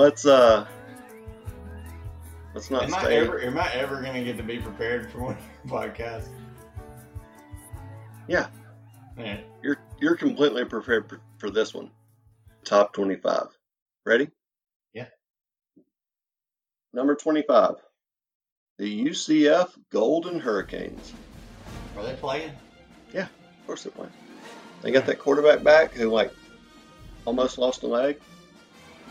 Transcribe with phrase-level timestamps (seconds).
[0.00, 0.66] let's uh,
[2.54, 3.18] let's not Am I stay.
[3.18, 5.36] ever am I ever gonna get to be prepared for one
[5.66, 6.28] podcast?
[8.26, 8.46] Yeah.
[9.18, 9.40] Yeah.
[9.62, 11.90] You're you're completely prepared for, for this one.
[12.64, 13.48] Top twenty-five.
[14.06, 14.30] Ready?
[14.94, 15.06] Yeah.
[16.92, 17.76] Number twenty-five.
[18.78, 21.12] The UCF Golden Hurricanes.
[21.96, 22.52] Are they playing?
[23.12, 24.12] Yeah, of course they're playing.
[24.80, 26.32] They got that quarterback back who like
[27.26, 28.18] almost lost a leg.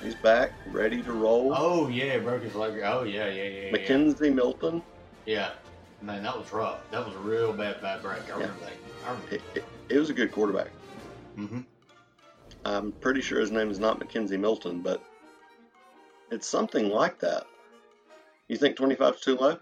[0.02, 1.54] He's back, ready to roll.
[1.56, 2.80] Oh yeah, broke his leg.
[2.84, 3.72] Oh yeah, yeah, yeah, yeah.
[3.72, 4.82] McKenzie Milton.
[5.26, 5.52] Yeah.
[6.02, 6.80] Man, that was rough.
[6.92, 8.30] That was a real bad, bad break.
[8.30, 8.74] I remember that.
[9.06, 9.36] I remember.
[9.36, 10.70] It, it, it was a good quarterback.
[11.38, 11.62] Mm-hmm.
[12.64, 15.04] I'm pretty sure his name is not McKenzie Milton, but
[16.32, 17.46] it's something like that.
[18.48, 19.58] You think 25 is too low?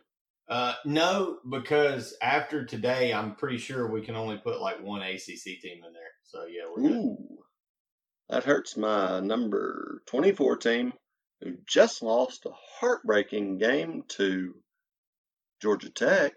[0.48, 5.60] Uh, no, because after today, I'm pretty sure we can only put like one ACC
[5.62, 6.14] team in there.
[6.24, 7.18] So yeah, we're good.
[8.32, 10.94] Ooh, that hurts my number 24 team,
[11.42, 14.56] who just lost a heartbreaking game to
[15.62, 16.34] Georgia Tech,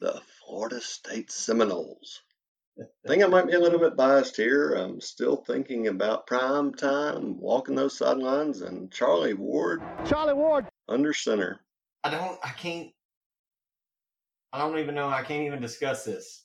[0.00, 2.20] the Florida State Seminoles.
[2.78, 4.72] I think I might be a little bit biased here.
[4.72, 10.66] I'm still thinking about prime time, walking those sidelines, and Charlie Ward Charlie Ward.
[10.88, 11.60] under center.
[12.02, 12.38] I don't.
[12.42, 12.88] I can't.
[14.52, 15.08] I don't even know.
[15.08, 16.44] I can't even discuss this.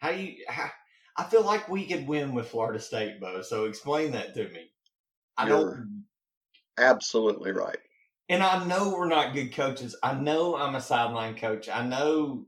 [0.00, 0.44] How do you?
[0.48, 0.70] How,
[1.18, 3.42] I feel like we could win with Florida State, Bo.
[3.42, 4.70] So explain that to me.
[5.36, 6.04] I You're- don't.
[6.78, 7.78] Absolutely right.
[8.28, 9.96] And I know we're not good coaches.
[10.02, 11.68] I know I'm a sideline coach.
[11.68, 12.46] I know.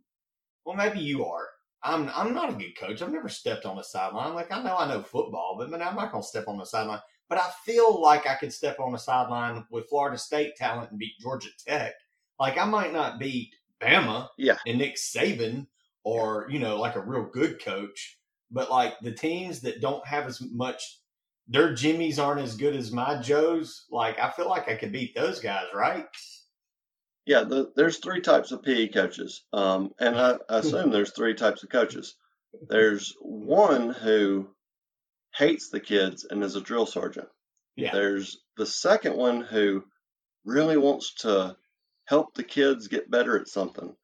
[0.65, 1.47] Well, maybe you are.
[1.83, 2.11] I'm.
[2.15, 3.01] I'm not a good coach.
[3.01, 4.35] I've never stepped on a sideline.
[4.35, 6.65] Like I know I know football, but man, I'm not going to step on the
[6.67, 7.01] sideline.
[7.29, 10.99] But I feel like I could step on the sideline with Florida State talent and
[10.99, 11.93] beat Georgia Tech.
[12.41, 14.57] Like I might not beat Bama Yeah.
[14.67, 15.69] and Nick Saban
[16.03, 18.18] or you know like a real good coach,
[18.51, 21.01] but like the teams that don't have as much
[21.49, 23.87] their Jimmys aren't as good as my Joes.
[23.91, 26.07] Like I feel like I could beat those guys, right?
[27.25, 31.35] Yeah, the, there's three types of PE coaches, um, and I, I assume there's three
[31.35, 32.15] types of coaches.
[32.71, 34.49] There's one who
[35.35, 37.29] hates the kids and is a drill sergeant.
[37.77, 37.93] Yeah.
[37.93, 39.85] There's the second one who
[40.47, 41.55] really wants to
[42.07, 43.95] help the kids get better at something,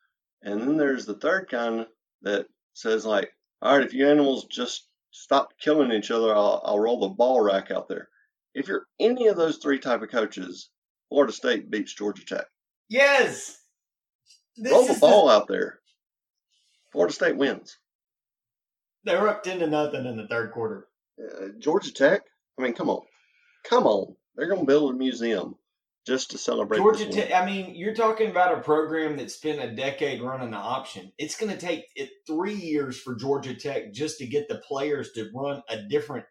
[0.42, 1.86] and then there's the third kind
[2.22, 3.32] that says like,
[3.64, 7.40] "All right, if you animals just stop killing each other, I'll, I'll roll the ball
[7.40, 8.08] rack out there."
[8.54, 10.70] If you're any of those three type of coaches,
[11.08, 12.46] Florida State beats Georgia Tech.
[12.88, 13.58] Yes.
[14.56, 15.80] This Roll the ball out there.
[16.92, 17.76] Florida State wins.
[19.04, 20.86] they were up ten to nothing in the third quarter.
[21.18, 22.22] Uh, Georgia Tech.
[22.58, 23.02] I mean, come on,
[23.64, 24.14] come on.
[24.36, 25.56] They're going to build a museum
[26.06, 26.78] just to celebrate.
[26.78, 27.06] Georgia.
[27.10, 27.32] Tech.
[27.32, 31.12] I mean, you're talking about a program that spent a decade running the option.
[31.18, 35.12] It's going to take it three years for Georgia Tech just to get the players
[35.12, 36.26] to run a different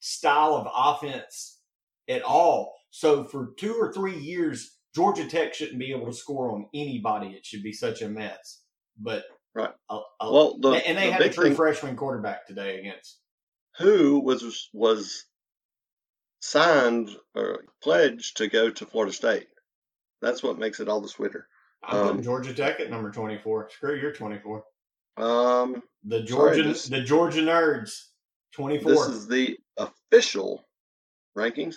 [0.00, 1.60] style of offense
[2.08, 2.74] at all.
[2.90, 7.28] So for two or three years, Georgia Tech shouldn't be able to score on anybody.
[7.28, 8.62] It should be such a mess.
[8.98, 9.72] But Right.
[9.88, 13.20] a- a- Well, the, and they the had a true thing, freshman quarterback today against.
[13.78, 15.24] who was was
[16.42, 19.46] signed or pledged to go to Florida State.
[20.20, 21.48] That's what makes it all the sweeter.
[21.84, 23.70] I'm putting Um, Georgia Tech at number 24.
[23.70, 24.64] Screw your 24.
[25.16, 28.08] Um, The Sorry, Georgia, this- the Georgia nerds,
[28.52, 28.90] 24.
[28.92, 30.68] this is the official
[31.36, 31.76] rankings.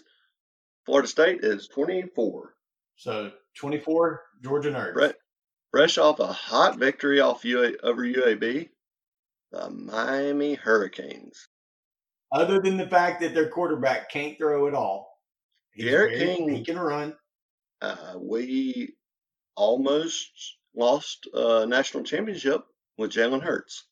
[0.86, 2.56] Florida State is 24.
[2.96, 4.94] So 24 Georgia nerds.
[4.94, 5.20] Brett,
[5.72, 8.70] fresh off a hot victory off UA, over UAB,
[9.52, 11.48] the Miami Hurricanes.
[12.32, 15.20] Other than the fact that their quarterback can't throw at all.
[15.78, 17.16] D'Eriq King- He can run.
[17.82, 18.96] Uh, we
[19.56, 20.32] almost
[20.76, 22.62] lost a national championship
[22.98, 23.86] with Jalen Hurts.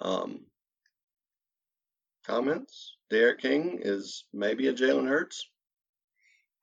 [0.00, 0.46] Um,
[2.24, 2.96] comments?
[3.10, 5.48] D'Eriq King is maybe a Jalen Hurts.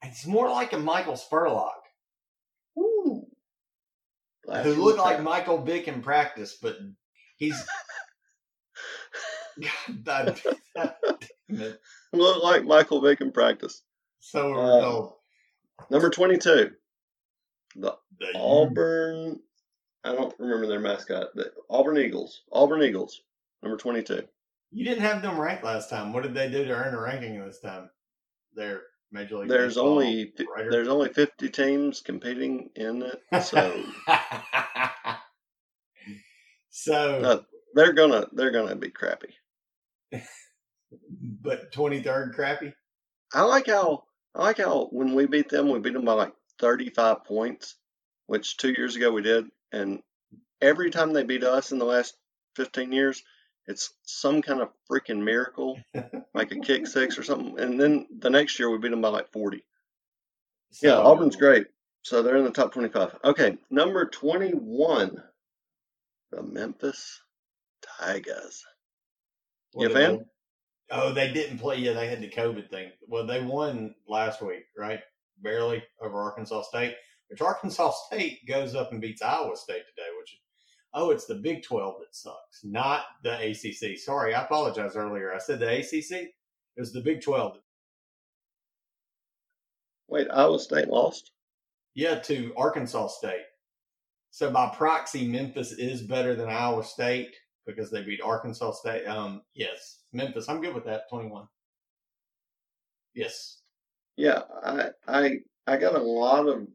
[0.04, 1.72] It's more like a Michael Spurlock,
[2.78, 3.26] Ooh.
[4.46, 5.22] Who looked like.
[5.22, 6.78] Michael Vick in practice, but
[7.38, 7.56] he's.
[10.04, 10.40] God,
[10.76, 10.92] damn
[11.50, 11.80] it.
[12.12, 13.82] Look like Michael Vick in practice.
[14.20, 15.10] so Uh.
[15.90, 16.72] Number 22,
[17.76, 19.40] the The- Auburn.
[20.06, 21.28] I don't remember their mascot.
[21.36, 22.42] The Auburn Eagles.
[22.52, 23.22] Auburn Eagles.
[23.62, 24.24] Number 22.
[24.72, 26.12] You didn't have them ranked last time.
[26.14, 27.90] What did they do to earn a ranking this time?
[28.56, 30.72] They're Major League There's Baseball only writer.
[30.72, 33.84] there's only 50 teams competing in it, so
[36.70, 37.42] so, uh,
[37.76, 39.34] they're gonna they're gonna be crappy.
[41.42, 42.74] But 23rd crappy.
[43.34, 44.04] I like how
[44.36, 47.76] I like how when we beat them, we beat them by like 35 points,
[48.28, 50.02] which two years ago we did, and
[50.62, 52.16] every time they beat us in the last
[52.56, 53.24] 15 years,
[53.68, 55.80] it's some kind of freaking miracle,
[56.34, 59.10] like a kick six or something, and then the next year we beat them by
[59.10, 59.64] like 40.
[60.82, 61.68] Yeah, Auburn's great.
[62.02, 63.16] So they're in the top 25.
[63.24, 65.24] Okay, number 21,
[66.32, 67.22] the Memphis
[68.00, 68.66] Tigers.
[69.74, 70.18] What You a fan?
[70.18, 70.24] they-
[70.92, 71.78] Oh, they didn't play.
[71.78, 72.92] Yeah, they had the COVID thing.
[73.08, 75.00] Well, they won last week, right?
[75.42, 76.96] Barely over Arkansas State,
[77.30, 80.38] which Arkansas State goes up and beats Iowa State today, which
[80.94, 83.98] oh, it's the Big 12 that sucks, not the ACC.
[83.98, 85.34] Sorry, I apologize earlier.
[85.34, 86.12] I said the ACC.
[86.12, 86.34] It
[86.78, 87.58] was the Big 12.
[90.08, 91.32] Wait, Iowa State lost?
[91.96, 93.46] Yeah, to Arkansas State.
[94.30, 97.36] So by proxy, Memphis is better than Iowa State
[97.66, 99.06] because they beat Arkansas State.
[99.06, 100.50] Um, yes, Memphis.
[100.50, 101.10] I'm good with that.
[101.10, 101.48] 21.
[103.14, 103.60] Yes.
[104.16, 106.68] Yeah, I I I got a lot of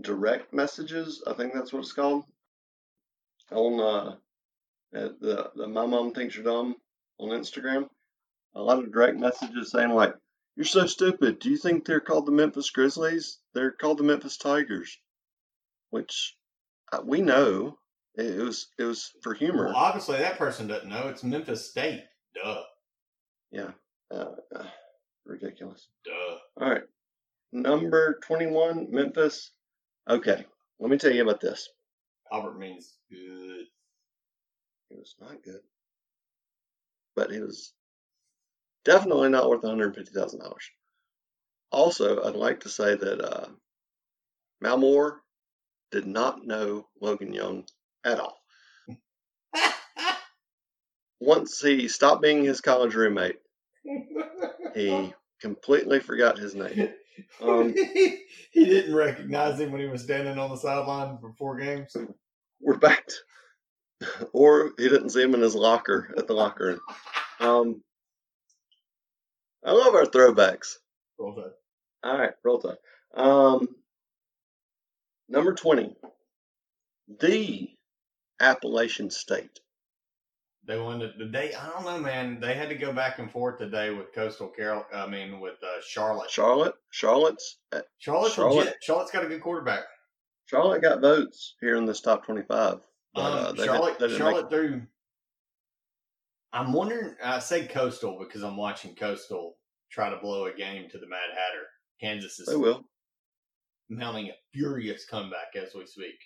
[0.00, 1.22] direct messages.
[1.26, 2.24] I think that's what it's called.
[3.52, 4.16] On uh,
[4.92, 6.76] the the my mom thinks you're dumb
[7.18, 7.88] on Instagram.
[8.54, 10.14] A lot of direct messages saying like,
[10.56, 11.38] "You're so stupid.
[11.38, 13.38] Do you think they're called the Memphis Grizzlies?
[13.54, 14.98] They're called the Memphis Tigers."
[15.90, 16.36] Which
[16.92, 17.78] uh, we know
[18.16, 19.66] it, it was it was for humor.
[19.66, 21.08] Well, obviously, that person doesn't know.
[21.08, 22.04] It's Memphis State.
[22.34, 22.62] Duh.
[23.50, 23.70] Yeah,
[24.12, 24.66] uh, uh,
[25.24, 25.88] ridiculous.
[26.04, 26.62] Duh.
[26.62, 26.82] All right.
[27.52, 29.52] Number 21, Memphis.
[30.08, 30.44] Okay.
[30.78, 31.68] Let me tell you about this.
[32.30, 33.66] Albert means good.
[34.90, 35.60] It was not good.
[37.14, 37.72] But it was
[38.84, 40.52] definitely not worth $150,000.
[41.70, 43.46] Also, I'd like to say that uh,
[44.60, 45.22] Mal Moore
[45.90, 47.64] did not know Logan Young
[48.06, 48.38] at all.
[51.20, 53.38] Once he stopped being his college roommate,
[54.74, 56.90] he completely forgot his name.
[57.42, 57.74] Um,
[58.52, 61.96] he didn't recognize him when he was standing on the sideline for four games.
[62.60, 66.80] we're back to, or he didn't see him in his locker at the locker room.
[67.40, 67.82] Um,
[69.64, 70.74] I love our throwbacks.
[71.18, 71.52] Roll Tide.
[72.04, 72.76] All right, roll tide.
[73.16, 73.68] Um,
[75.28, 75.96] number 20,
[77.18, 77.75] the
[78.40, 79.60] Appalachian State.
[80.66, 81.54] They won the, the day.
[81.54, 82.40] I don't know, man.
[82.40, 84.84] They had to go back and forth today with Coastal Carol.
[84.92, 86.28] I mean, with uh, Charlotte.
[86.30, 88.56] Charlotte, Charlotte's, uh, Charlotte's Charlotte.
[88.56, 88.74] legit.
[88.82, 89.84] Charlotte's got a good quarterback.
[90.46, 92.80] Charlotte got votes here in this top 25.
[93.14, 94.82] But, Um, uh, they Charlotte, didn't Charlotte threw.
[96.52, 97.14] I'm wondering.
[97.22, 99.56] I say Coastal because I'm watching Coastal
[99.90, 101.66] try to blow a game to the Mad Hatter.
[102.00, 102.84] Kansas is they will.
[103.88, 106.16] mounting a furious comeback as we speak.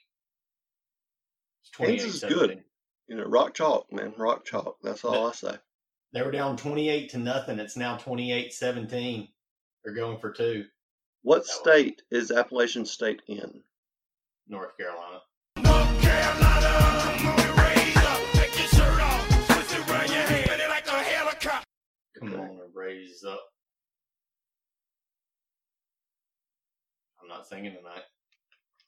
[1.62, 2.62] It's Kansas is good.
[3.09, 4.77] You know, rock chalk, man, rock chalk.
[4.83, 5.57] That's all I say.
[6.12, 7.59] They were down 28 to nothing.
[7.59, 9.29] It's now 28-17.
[9.85, 10.65] They're going for two.
[11.23, 13.62] What That was- state is Appalachian State in?
[14.49, 15.21] North Carolina.
[15.57, 20.61] North Carolina, move raise up, take your shirt off, twist it around your head, spin
[20.61, 21.67] it like a helicopter.
[22.19, 22.43] Come Okay.
[22.43, 23.40] on and raise up.
[27.23, 28.02] I'm not singing tonight.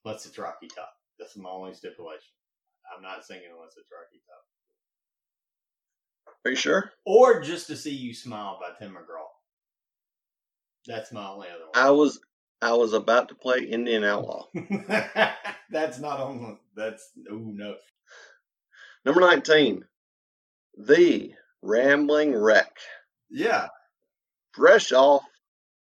[0.05, 0.93] Unless it's Rocky Top.
[1.19, 2.33] That's my only stipulation.
[2.95, 4.45] I'm not singing unless it's Rocky Top.
[6.45, 6.91] Are you sure?
[7.07, 9.27] Or just to see you smile by Tim McGraw.
[10.87, 12.21] That's my only other I was
[12.61, 14.47] I was about to play Indian Outlaw.
[15.71, 17.77] that's not on the that's oh no.
[19.05, 19.85] Number 19,
[20.79, 22.71] the Rambling Wreck.
[23.31, 23.69] Yeah.
[24.53, 25.23] Fresh off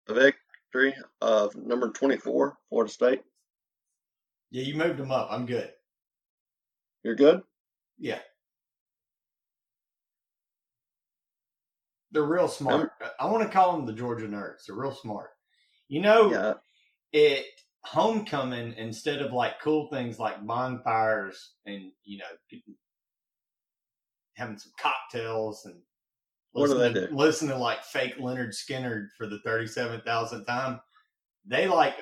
[0.08, 3.22] the victory of number 24, Florida State.
[4.52, 5.30] Yeah, you moved them up.
[5.32, 5.72] I'm good.
[7.06, 7.44] You're good?
[8.00, 8.18] Yeah.
[12.12, 12.94] They're real smart.
[13.20, 14.66] I want to call them the Georgia nerds.
[14.66, 15.30] They're real smart.
[15.88, 16.54] You know, Yeah.
[17.12, 17.46] it
[17.84, 22.60] homecoming instead of like cool things like bonfires and you know
[24.34, 25.80] having some cocktails and
[26.54, 27.08] What do they do?
[27.12, 30.82] Listen to like fake Lynyrd Skynyrd for the thirty seven thousandth time.
[31.46, 31.98] They like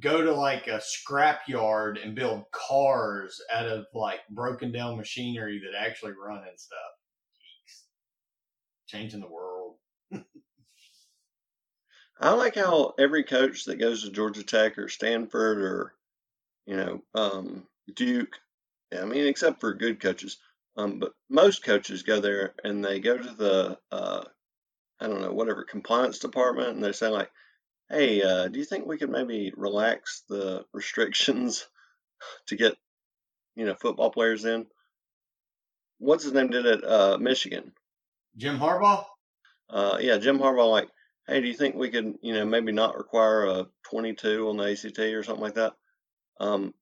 [0.00, 5.60] go to like a scrap yard and build cars out of like broken down machinery
[5.60, 6.78] that actually run and stuff.
[7.34, 7.84] Geeks.
[8.86, 9.76] Changing the world.
[12.20, 15.94] I like how every coach that goes to Georgia Tech or Stanford or,
[16.66, 18.36] you know, um, Duke,
[18.96, 20.38] I mean, except for good coaches,
[20.76, 24.22] um, but most coaches go there and they go to the, uh,
[25.00, 27.30] I don't know, whatever compliance department and they say, like,
[27.92, 31.66] hey, uh, do you think we could maybe relax the restrictions
[32.46, 32.74] to get,
[33.54, 34.66] you know, football players in?
[35.98, 37.72] What's his name did at uh, Michigan?
[38.36, 39.04] Jim Harbaugh?
[39.70, 40.88] Uh, yeah, Jim Harbaugh, like,
[41.28, 44.72] hey, do you think we could, you know, maybe not require a 22 on the
[44.72, 45.74] ACT or something like that?
[46.40, 46.74] Um,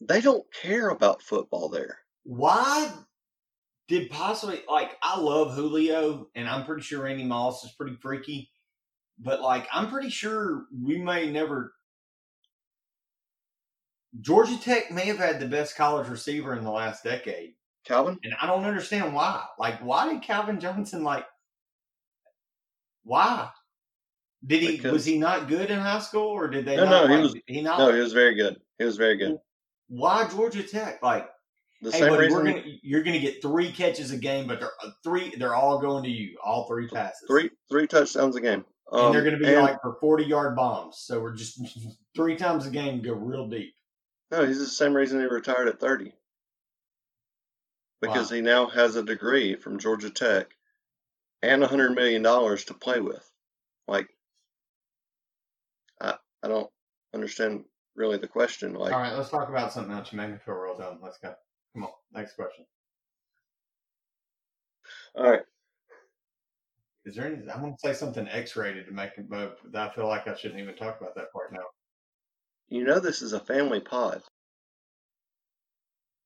[0.00, 1.98] they don't care about football there.
[2.22, 2.90] Why
[3.88, 8.50] did possibly like I love Julio and I'm pretty sure Randy Moss is pretty freaky.
[9.18, 11.74] But like I'm pretty sure we may never.
[14.20, 17.54] Georgia Tech may have had the best college receiver in the last decade,
[17.84, 18.18] Calvin?
[18.22, 19.44] and I don't understand why.
[19.58, 21.26] Like, why did Calvin Johnson like?
[23.02, 23.50] Why?
[24.46, 26.76] Did he Because- was he not good in high school, or did they?
[26.76, 27.78] No, not no, he was- He not.
[27.78, 28.60] No, he was very good.
[28.78, 29.38] He was very good.
[29.88, 31.02] why Georgia Tech?
[31.02, 31.28] Like,
[31.82, 34.60] The hey, same buddy, reason we're gonna you're gonna get three catches a game, but
[34.60, 35.34] they're uh, three.
[35.36, 37.26] They're all going to you, all three passes.
[37.28, 38.64] three three touchdowns a game.
[38.92, 40.98] Um, and they're going to be and- like for 40 yard bombs.
[40.98, 41.60] So we're just
[42.16, 43.74] three times a game go real deep.
[44.30, 46.12] No, he's the same reason he retired at 30.
[48.00, 48.36] Because Wow.
[48.36, 50.48] he now has a degree from Georgia Tech
[51.42, 53.30] and a $100 million to play with.
[53.86, 54.08] Like,
[56.00, 56.70] I, I don't
[57.14, 57.64] understand
[57.94, 58.74] really the question.
[58.74, 60.12] Like, All right, let's talk about something else.
[60.12, 60.98] You make me feel real dumb.
[61.02, 61.34] Let's go.
[61.74, 62.66] Come on, next question.
[65.16, 65.42] all right,
[67.06, 67.48] Is there any?
[67.50, 70.34] I want to say something X rated to make it, but I feel like I
[70.34, 71.60] shouldn't even talk about that part now.
[72.68, 74.22] you know this is a family pod.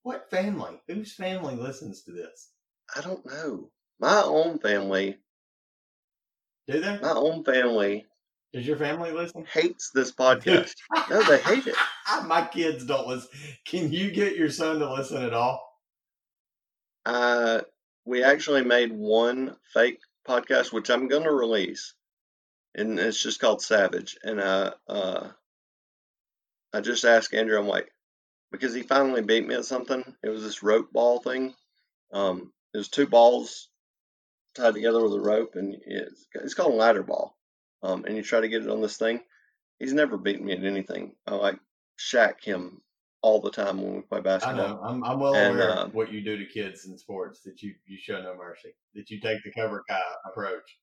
[0.03, 0.81] What family?
[0.87, 2.51] Whose family listens to this?
[2.97, 3.71] I don't know.
[4.01, 5.19] My own family,
[6.69, 6.99] Do they?
[7.01, 8.07] my own family
[8.55, 9.45] Does your family listen?
[9.53, 10.75] hates this podcast.
[11.11, 11.75] no, they hate it.
[12.27, 13.29] My kids don't listen.
[13.67, 15.63] Can you get your son to listen at all?
[17.05, 17.61] Uh,
[18.07, 21.95] we actually made one fake podcast, which I'm going to release,
[22.75, 24.19] and it's just called Savage.
[24.23, 25.29] And uh, uh,
[26.73, 27.91] I just asked Andrew, I'm like,
[28.53, 30.05] because he finally beat me at something.
[30.23, 31.55] It was this rope ball thing.
[32.13, 33.69] Um, it was two balls
[34.55, 37.37] tied together with a rope, and it's, it's called a ladder ball.
[37.83, 39.21] Um, and you try to get it on this thing.
[39.79, 41.13] He's never beaten me at anything.
[41.27, 41.59] I like
[41.97, 42.83] shack him
[43.23, 44.69] all the time when we play I basketball.
[44.69, 44.81] know.
[44.83, 47.41] I'm, I'm well And, aware uh, of what you do to kids in sports.
[47.43, 48.71] That you you show no mercy.
[48.95, 50.79] That you take the Cobra Kai approach.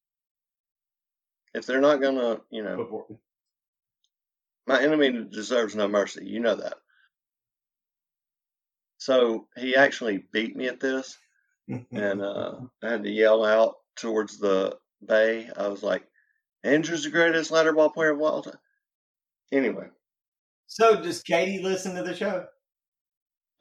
[1.54, 3.08] If they're not gonna, you know, Before,
[4.68, 6.26] My enemy deserves no mercy.
[6.26, 6.76] You know that.
[8.98, 11.18] So he actually beat me at this,
[11.92, 15.50] and uh, I had to yell out towards the bay.
[15.56, 16.08] I was like,
[16.64, 18.58] Andrew's the greatest ladder ball player of all time.
[19.52, 19.88] Anyway,
[20.68, 22.46] so does Katie listen to the show?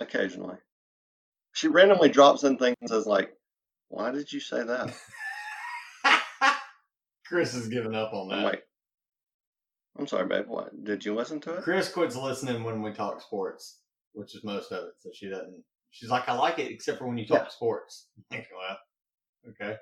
[0.00, 0.56] occasionally.
[1.52, 3.30] She randomly drops in things and says, like,
[3.88, 4.92] why did you say that?
[7.26, 8.44] Chris has given up on I'm that.
[8.44, 8.62] like,
[9.98, 10.46] I'm sorry, babe.
[10.48, 10.84] What?
[10.84, 11.62] Did you listen to it?
[11.62, 13.78] Chris quits listening when we talk sports,
[14.12, 14.94] which is most of it.
[14.98, 15.62] So she doesn't.
[15.90, 17.48] She's like, I like it except for when you talk Yeah.
[17.48, 18.08] sports.
[18.32, 18.78] I'm like, well,
[19.50, 19.76] okay.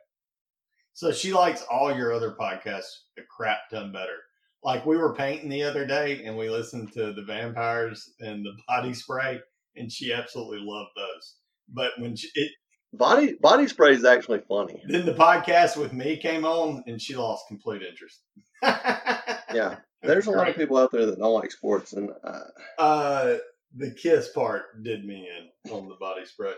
[0.93, 4.19] So she likes all your other podcasts a crap ton better.
[4.65, 8.53] Like we were painting the other day and we listened to the vampires and the
[8.69, 9.41] body spray,
[9.77, 11.37] and she absolutely loved those.
[11.69, 12.51] But when she, it,
[12.95, 14.83] Body body spray is actually funny.
[14.87, 18.21] then the podcast with me came on, and she lost complete interest.
[19.55, 19.77] Yeah.
[20.03, 22.41] There's a lot of people out there that don't like sports, and uh,
[22.79, 23.37] Uh,
[23.77, 26.55] the kiss part did me in on the body spray.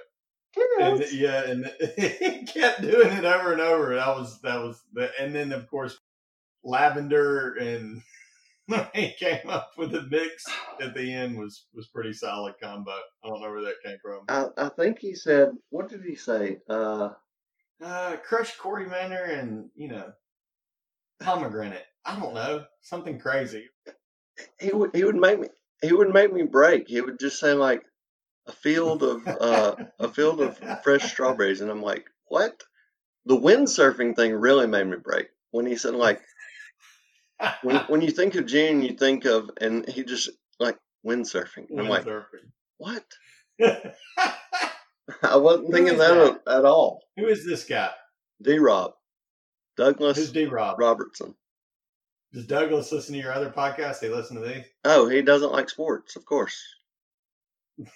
[0.80, 3.96] And yeah, and he kept doing it over and over.
[3.96, 5.98] That was that was the, and then of course
[6.64, 8.02] lavender and
[8.94, 10.44] he came up with a mix
[10.80, 12.90] at the end was was pretty solid combo.
[12.90, 14.20] I don't know where that came from.
[14.28, 16.58] I, I think he said, what did he say?
[16.68, 17.10] Uh,
[17.82, 20.12] Uh, crushed Corey Manor and you know
[21.20, 21.84] pomegranate.
[22.04, 23.68] I don't know something crazy.
[24.58, 25.48] he would he would make me
[25.82, 26.88] he would make me break.
[26.88, 27.82] He would just say like
[28.46, 32.62] a field of uh, a field of fresh strawberries, and I'm like, what?
[33.26, 36.20] The windsurfing thing really made me break when he said like
[37.62, 41.70] when when you think of June, you think of and he just like windsurfing.
[41.70, 42.50] And I'm like, Windsurfing.
[42.78, 43.04] what?
[45.22, 46.40] I wasn't Who thinking that, that?
[46.46, 47.02] At, at all.
[47.16, 47.90] Who is this guy?
[48.42, 48.58] D.
[48.58, 48.92] Rob,
[49.76, 50.78] Douglas Who's D Rob?
[50.78, 51.34] Robertson.
[52.32, 54.00] Does Douglas listen to your other podcast?
[54.00, 54.64] They listen to these?
[54.84, 56.60] Oh, he doesn't like sports, of course.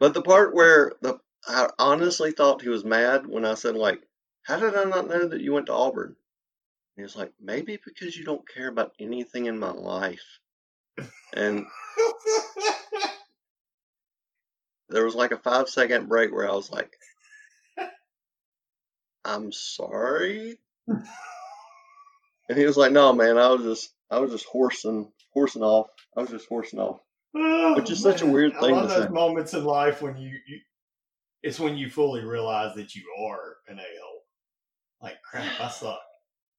[0.00, 4.00] But the part where the I honestly thought he was mad when I said like,
[4.44, 6.16] "How did I not know that you went to Auburn?"
[6.96, 10.38] He was like, "Maybe because you don't care about anything in my life."
[11.34, 11.66] And
[14.88, 16.96] there was like a five second break where I was like,
[19.24, 25.10] "I'm sorry," and he was like, "No, man, I was just I was just horsing
[25.32, 25.88] horsing off.
[26.16, 27.00] I was just horsing off."
[27.34, 29.10] Oh, Which is such a weird I thing love to those say.
[29.10, 30.60] moments in life when you, you,
[31.42, 34.20] it's when you fully realize that you are an a hole.
[35.02, 35.98] Like crap, I suck,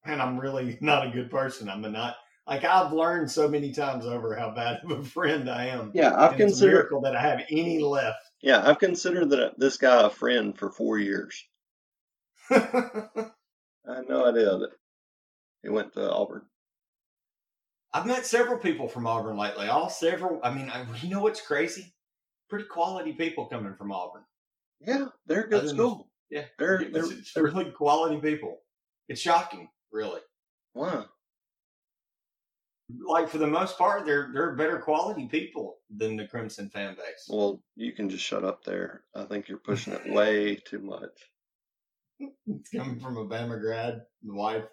[0.06, 1.70] and I'm really not a good person.
[1.70, 2.16] I'm a not
[2.48, 5.92] like I've learned so many times over how bad of a friend I am.
[5.96, 6.72] Yeah, I've And it's a considered.
[6.74, 8.20] miracle that I have any left.
[8.42, 11.44] Yeah, I've considered that uh, this guy a friend for four years.
[12.52, 14.70] I had no idea that
[15.64, 16.44] He went to Auburn.
[17.94, 19.68] I've met several people from Auburn lately.
[19.68, 20.40] All several.
[20.44, 21.94] I mean, I, you know what's crazy?
[22.50, 24.24] Pretty quality people coming from Auburn.
[24.82, 26.10] Yeah, they're good Other than- school.
[26.30, 28.58] Yeah, They're, they're, they're really quality people.
[29.08, 30.20] It's shocking, really.
[30.74, 31.06] wow.
[33.08, 37.26] Like for the most part, they're they're better quality people than the Crimson fan base.
[37.28, 39.02] Well, you can just shut up there.
[39.16, 41.10] I think you're pushing it way too much.
[42.20, 44.66] It's coming from a Bama grad, the wife.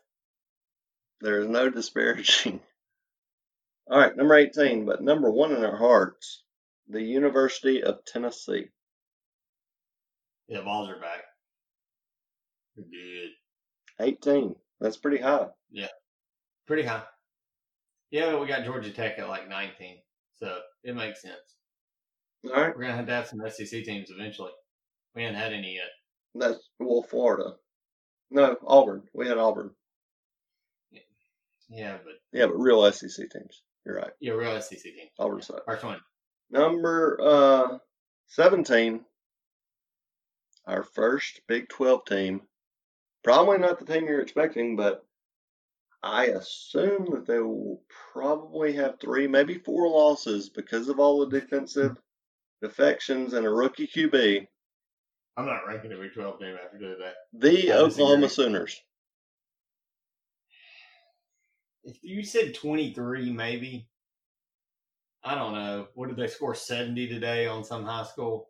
[1.22, 2.60] There is no disparaging.
[3.90, 6.42] All right, number 18, but number one in our hearts,
[6.88, 8.66] the University of Tennessee.
[10.48, 11.22] Yeah, balls are back.
[12.76, 13.30] They're good.
[14.00, 14.54] 18.
[14.82, 15.46] That's pretty high.
[15.70, 15.88] Yeah,
[16.66, 17.04] pretty high.
[18.10, 19.96] Yeah, we got Georgia Tech at like 19,
[20.36, 21.36] so it makes sense.
[22.44, 24.50] All right, We're gonna have to have some SEC teams eventually.
[25.14, 25.90] We haven't had any yet.
[26.34, 27.54] that's well, Florida.
[28.30, 29.02] No, Auburn.
[29.14, 29.70] We had Auburn.
[31.68, 33.62] Yeah, but Yeah, but real SEC teams.
[33.86, 34.12] You're right.
[34.20, 35.10] yeah, real SEC teams.
[35.18, 35.60] Auburn side.
[35.66, 36.00] First one.
[36.50, 37.78] Number uh,
[38.26, 39.00] 17,
[40.66, 42.40] our first Big 12 team.
[43.22, 45.04] Probably not the team you're expecting, but
[46.02, 51.40] I assume that they will probably have three, maybe four losses because of all the
[51.40, 51.96] defensive
[52.60, 54.46] defections and a rookie QB.
[55.36, 57.12] I'm not ranking a Big 12 team after today.
[57.32, 58.44] The I Oklahoma disagree.
[58.46, 58.82] Sooners.
[61.84, 63.88] If you said 23, maybe.
[65.24, 65.86] I don't know.
[65.94, 68.48] What did they score 70 today on some high school?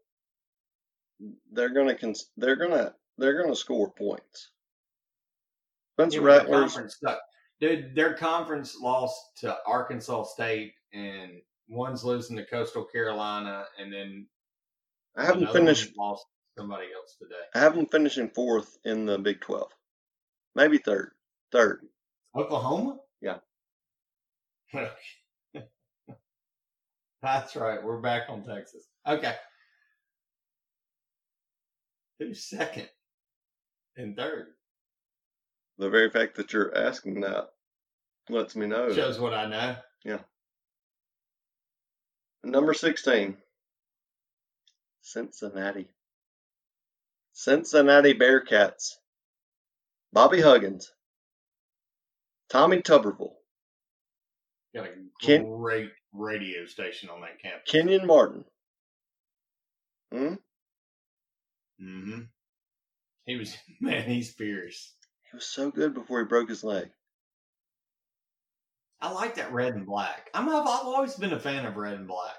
[1.52, 4.50] They're gonna cons- they're gonna they're gonna score points.
[5.94, 7.22] Spencer Rattler's conference sucked.
[7.61, 14.26] Dude, their conference lost to Arkansas State, and one's losing to Coastal Carolina, and then
[15.16, 16.26] I haven't finished lost
[16.59, 17.35] somebody else today.
[17.55, 19.68] I have them finishing fourth in the Big 12.
[20.55, 21.12] Maybe third.
[21.50, 21.87] Third.
[22.37, 22.98] Oklahoma?
[23.20, 23.38] Yeah.
[27.22, 27.83] That's right.
[27.83, 28.88] We're back on Texas.
[29.07, 29.35] Okay.
[32.18, 32.88] Who's second
[33.96, 34.48] and third?
[35.82, 37.48] The very fact that you're asking that
[38.28, 38.92] lets me know.
[38.92, 39.74] Shows what I know.
[40.04, 40.20] Yeah.
[42.44, 43.36] Number 16,
[45.00, 45.88] Cincinnati.
[47.32, 48.90] Cincinnati Bearcats.
[50.12, 50.92] Bobby Huggins.
[52.48, 53.32] Tommy Tuberville.
[54.76, 54.90] Got a
[55.20, 57.68] Ken- great radio station on that campus.
[57.68, 58.44] Kenyon Martin.
[60.12, 60.34] Hmm?
[61.82, 62.20] Mm-hmm.
[63.26, 64.08] He was man.
[64.08, 64.94] He's fierce.
[65.32, 66.90] He was so good before he broke his leg.
[69.00, 70.28] I like that red and black.
[70.34, 72.36] I'm I've, always been a fan of red and black.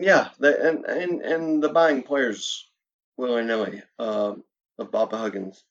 [0.00, 2.68] Yeah, they, and, and and the buying players
[3.16, 4.42] willy nilly um,
[4.76, 5.64] of Bobby Huggins.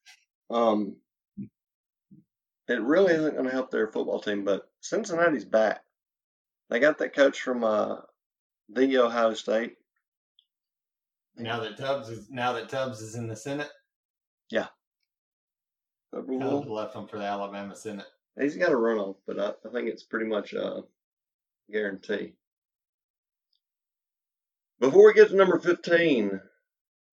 [0.49, 0.95] Um,
[2.69, 5.83] it really isn't going to help their football team, but Cincinnati's back.
[6.69, 7.97] They got that coach from uh,
[8.69, 9.75] the Ohio State.
[11.35, 13.69] Now that Tubbs is now that Tubbs is in the Senate,
[16.13, 16.69] Tubbs Tuberville.
[16.69, 18.05] left him for the Alabama Senate.
[18.39, 20.83] He's got a runoff, but I, I think it's pretty much a
[21.71, 22.33] guarantee.
[24.79, 26.41] Before we get to number 15,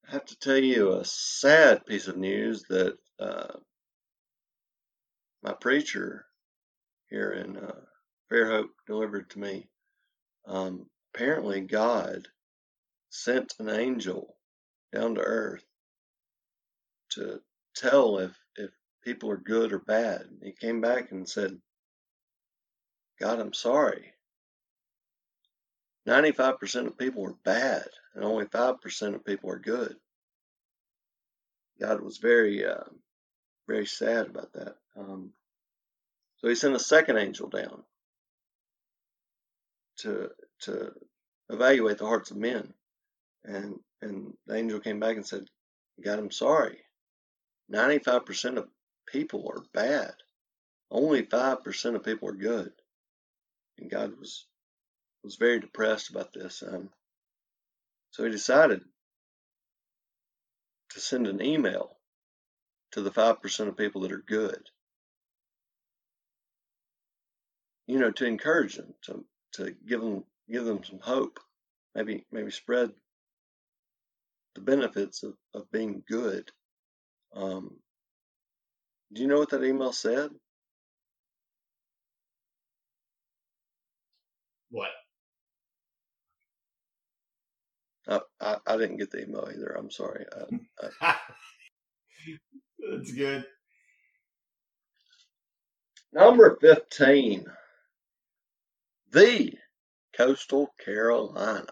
[0.09, 3.59] I have to tell you a sad piece of news that uh,
[5.43, 6.27] my preacher
[7.09, 7.75] here in uh,
[8.31, 9.69] Fairhope delivered to me.
[10.47, 12.29] Um, apparently, God
[13.11, 14.37] sent an angel
[14.93, 15.65] down to earth
[17.11, 17.41] to
[17.77, 18.50] tell if, if
[19.05, 20.23] people are good or bad.
[20.43, 21.59] He came back and said,
[23.21, 24.13] God, I'm sorry.
[26.09, 29.97] 95% of people are bad, and only 5% of people are good.
[31.81, 32.85] God was very, uh,
[33.69, 34.77] very sad about that.
[34.97, 35.33] Um,
[36.39, 37.83] so he sent a second angel down
[39.99, 40.93] to to
[41.51, 42.73] evaluate the hearts of men,
[43.45, 45.45] and and the angel came back and said,
[46.03, 46.83] "God, I'm sorry.
[47.71, 48.69] 95% of
[49.13, 50.15] people are bad.
[50.91, 52.73] Only 5% of people are good."
[53.79, 54.47] And God was
[55.23, 56.63] was very depressed about this.
[56.67, 56.91] Um,
[58.11, 58.81] so he decided
[60.91, 61.97] to send an email
[62.93, 64.63] to the 5% of people that are good.
[67.87, 71.39] You know, to encourage them, to, to give them give them some hope,
[71.95, 72.93] maybe maybe spread
[74.55, 76.51] the benefits of, of being good.
[77.35, 77.77] Um,
[79.13, 80.31] do you know what that email said?
[84.71, 84.91] What?
[88.09, 89.77] I, I, I didn't get the email either.
[89.77, 90.25] I'm sorry.
[91.03, 91.17] I,
[92.91, 93.45] That's good.
[96.13, 97.45] Number 15.
[99.13, 99.55] The
[100.17, 101.67] Coastal Carolina.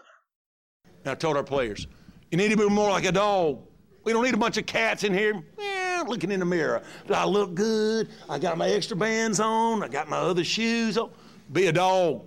[1.05, 1.87] Now, I told our players,
[2.31, 3.65] you need to be more like a dog.
[4.03, 6.81] We don't need a bunch of cats in here eh, looking in the mirror.
[7.07, 8.09] Do I look good?
[8.29, 9.83] I got my extra bands on.
[9.83, 11.11] I got my other shoes on.
[11.51, 12.23] Be a dog.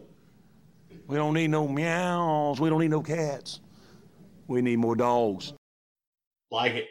[1.06, 2.61] We don't need no meows.
[2.61, 3.61] We don't need no cats.
[4.46, 5.52] We need more dogs.
[6.50, 6.88] Like it.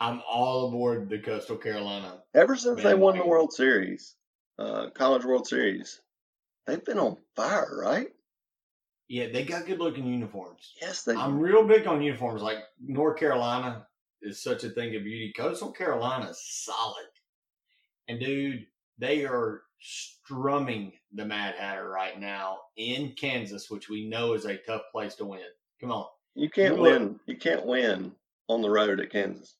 [0.00, 2.22] I'm all aboard the Coastal Carolina.
[2.34, 4.16] Ever since they won the World Series,
[4.58, 6.00] uh, College World Series,
[6.66, 8.08] they've been on fire, right?
[9.08, 10.72] Yeah, they got good looking uniforms.
[10.80, 12.42] Yes, they I'm real big on uniforms.
[12.42, 13.86] Like North Carolina
[14.24, 15.32] is such a thing of beauty.
[15.36, 17.06] Coastal Carolina is solid.
[18.08, 18.66] And dude,
[18.98, 24.56] they are strumming the Mad Hatter right now in Kansas, which we know is a
[24.56, 25.40] tough place to win.
[25.80, 26.06] Come on.
[26.34, 27.20] You can't Who win.
[27.26, 28.12] You can't win
[28.48, 29.56] on the road at Kansas.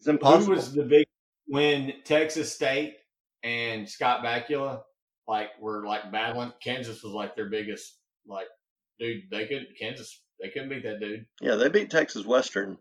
[0.00, 0.46] It's impossible.
[0.46, 1.06] Who was the big
[1.46, 2.96] when Texas State
[3.42, 4.80] and Scott Bakula
[5.28, 6.52] like were like battling?
[6.62, 8.46] Kansas was like their biggest like
[8.98, 11.26] dude, they could Kansas they couldn't beat that dude.
[11.40, 12.76] yeah, they beat Texas Western,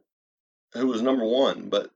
[0.74, 1.92] who was number one, but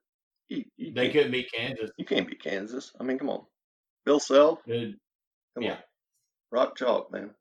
[0.50, 1.92] you, you, They couldn't beat Kansas.
[1.98, 2.92] you can't beat Kansas.
[3.00, 3.46] I mean, come on.
[4.06, 4.98] Bill Self, Dude.
[5.56, 5.74] come Yeah.
[5.74, 5.78] on.
[6.52, 7.32] Rock chalk, man.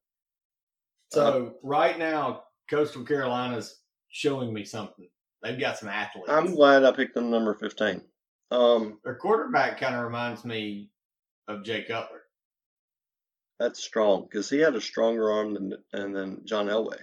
[1.13, 5.09] So right now, Coastal Carolina's showing me something.
[5.43, 6.29] They've got some athletes.
[6.29, 8.03] I'm glad I picked them number 15.
[8.51, 10.91] Um, Their quarterback kind of reminds me
[11.47, 12.23] of Jay Cutler.
[13.61, 16.99] that's strong because he had a stronger arm than and than John Elway.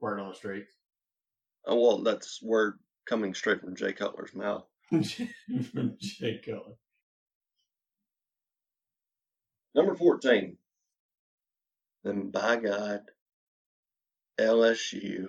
[0.00, 0.66] Word on the street.
[1.66, 4.64] Oh, well, that's word coming straight from Jay Cutler's mouth.
[4.90, 6.74] From Jay Cutler.
[9.74, 10.56] Number 14.
[12.04, 13.00] Then by God,
[14.38, 15.26] LSU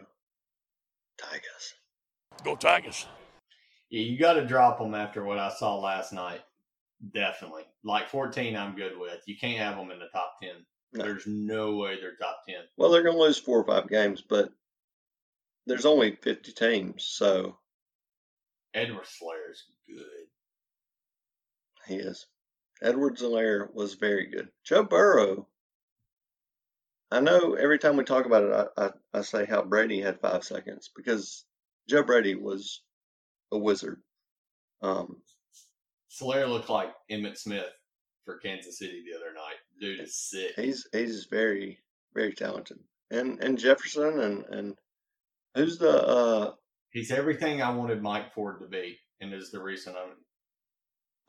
[1.17, 1.73] Tigers.
[2.43, 3.07] Go Tigers.
[3.89, 6.41] Yeah, you got to drop them after what I saw last night.
[7.13, 7.63] Definitely.
[7.83, 9.21] Like 14, I'm good with.
[9.25, 10.51] You can't have them in the top 10.
[10.93, 11.03] No.
[11.03, 12.57] There's no way they're top 10.
[12.77, 14.49] Well, they're going to lose four or five games, but
[15.67, 17.57] there's only 50 teams, so
[18.73, 20.27] Edward Slayer's good.
[21.87, 22.25] he is.
[22.81, 24.49] Edward Zelaire was very good.
[24.63, 25.47] Joe Burrow.
[27.09, 30.19] I know every time we talk about it, I, I, I say how Brady had
[30.19, 31.45] five seconds because
[31.89, 32.81] Joe Brady was
[33.51, 34.01] a wizard.
[34.81, 35.21] Um,
[36.09, 37.71] Slayer looked like Emmitt Smith
[38.25, 39.55] for Kansas City the other night.
[39.79, 40.51] Dude is sick.
[40.55, 41.79] he's he's very
[42.13, 44.75] very talented, and and Jefferson and and
[45.57, 46.51] who's the uh,
[46.91, 50.13] He's everything I wanted Mike Ford to be, and is the reason I'm.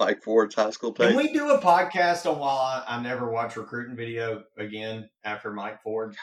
[0.01, 1.11] Mike Ford's high school player?
[1.11, 5.53] Can we do a podcast on why I, I never watch recruiting video again after
[5.53, 6.15] Mike Ford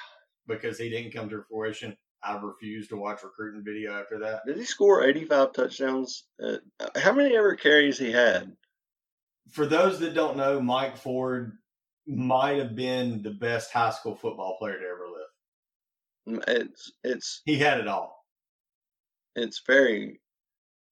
[0.47, 1.95] because he didn't come to fruition?
[2.23, 4.41] I refuse to watch recruiting video after that.
[4.47, 6.23] Did he score 85 touchdowns?
[6.41, 6.57] Uh,
[6.95, 8.51] how many ever carries he had?
[9.51, 11.51] For those that don't know, Mike Ford
[12.07, 15.04] might have been the best high school football player to ever
[16.27, 18.25] It's it's He had it all.
[19.35, 20.19] it's very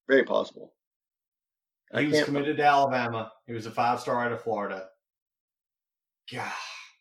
[0.08, 0.74] very possible.
[1.94, 3.32] I He was committed to Alabama.
[3.48, 4.90] He was a five star out of Florida.
[6.32, 6.52] God,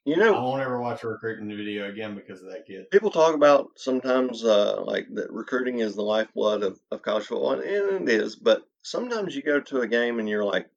[0.05, 2.91] You know, I won't ever watch a recruiting video again because of that kid.
[2.91, 7.53] people talk about sometimes uh, like that recruiting is the lifeblood of, of college football,
[7.53, 8.35] and it is.
[8.37, 10.69] But sometimes you go to a game and you're like,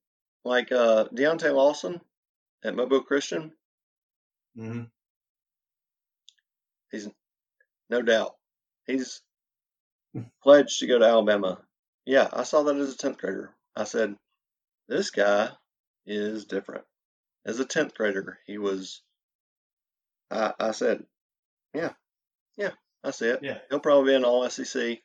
[0.43, 1.99] like uh, Deontae Lawson
[2.63, 3.51] at Mobile Christian.
[4.55, 4.83] hmm
[6.91, 7.09] He's
[7.89, 8.35] no doubt
[8.87, 9.21] he's
[10.43, 11.59] pledged to go to Alabama.
[12.05, 13.51] Yeah, I saw that as a tenth grader.
[13.75, 14.15] I said,
[14.87, 15.49] this guy
[16.05, 16.83] is different.
[17.45, 19.01] As a tenth grader, he was.
[20.31, 21.03] I I said,
[21.73, 21.93] yeah,
[22.57, 22.71] yeah,
[23.03, 23.39] I see it.
[23.43, 23.59] Yeah.
[23.69, 24.99] He'll probably be an All SEC,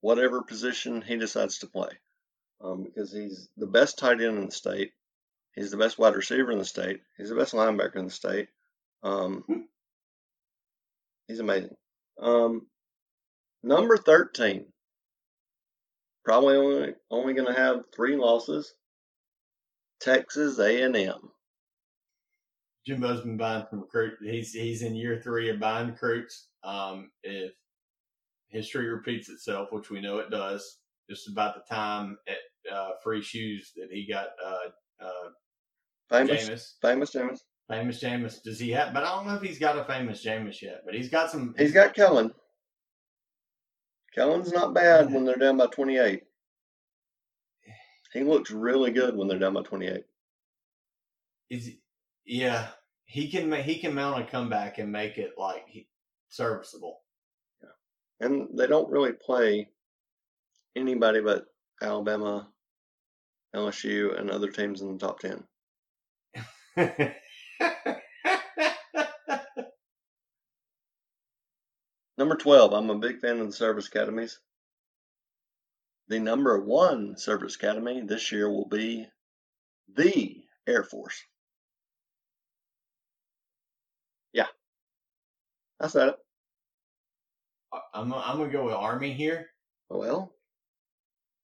[0.00, 1.90] whatever position he decides to play,
[2.60, 4.92] um, because he's the best tight end in the state.
[5.54, 7.00] He's the best wide receiver in the state.
[7.18, 8.48] He's the best linebacker in the state.
[9.02, 9.44] Um,
[11.28, 11.74] he's amazing.
[12.20, 12.66] Um,
[13.62, 14.66] number thirteen,
[16.24, 18.74] probably only only going to have three losses.
[20.00, 21.30] Texas A&M.
[22.84, 24.14] Jimbo's been buying from recruit.
[24.20, 26.48] He's he's in year three of buying recruits.
[26.64, 27.52] Um, if
[28.48, 33.22] history repeats itself, which we know it does, just about the time at uh, free
[33.22, 35.30] shoes that he got uh, uh,
[36.12, 37.40] Famous, Jameis, famous Jameis.
[37.68, 38.42] Famous Jameis.
[38.42, 38.92] Does he have?
[38.92, 40.82] But I don't know if he's got a famous Jameis yet.
[40.84, 41.54] But he's got some.
[41.58, 42.32] He's got Kellen.
[44.14, 46.22] Kellen's not bad when they're down by 28.
[48.12, 50.04] He looks really good when they're down by 28.
[51.48, 51.70] Is
[52.26, 52.68] yeah,
[53.04, 55.88] he can he can mount a comeback and make it like he,
[56.28, 57.00] serviceable.
[58.20, 59.68] And they don't really play
[60.76, 61.46] anybody but
[61.82, 62.48] Alabama
[63.54, 65.44] LSU, and other teams in the top 10.
[72.18, 74.38] Number 12, I'm a big fan of the service academies.
[76.08, 79.06] The number one service academy this year will be
[79.94, 81.22] the Air Force.
[84.32, 84.46] Yeah.
[85.80, 86.16] I said it.
[87.94, 89.48] I'm I'm gonna go with Army here.
[89.88, 90.34] Well,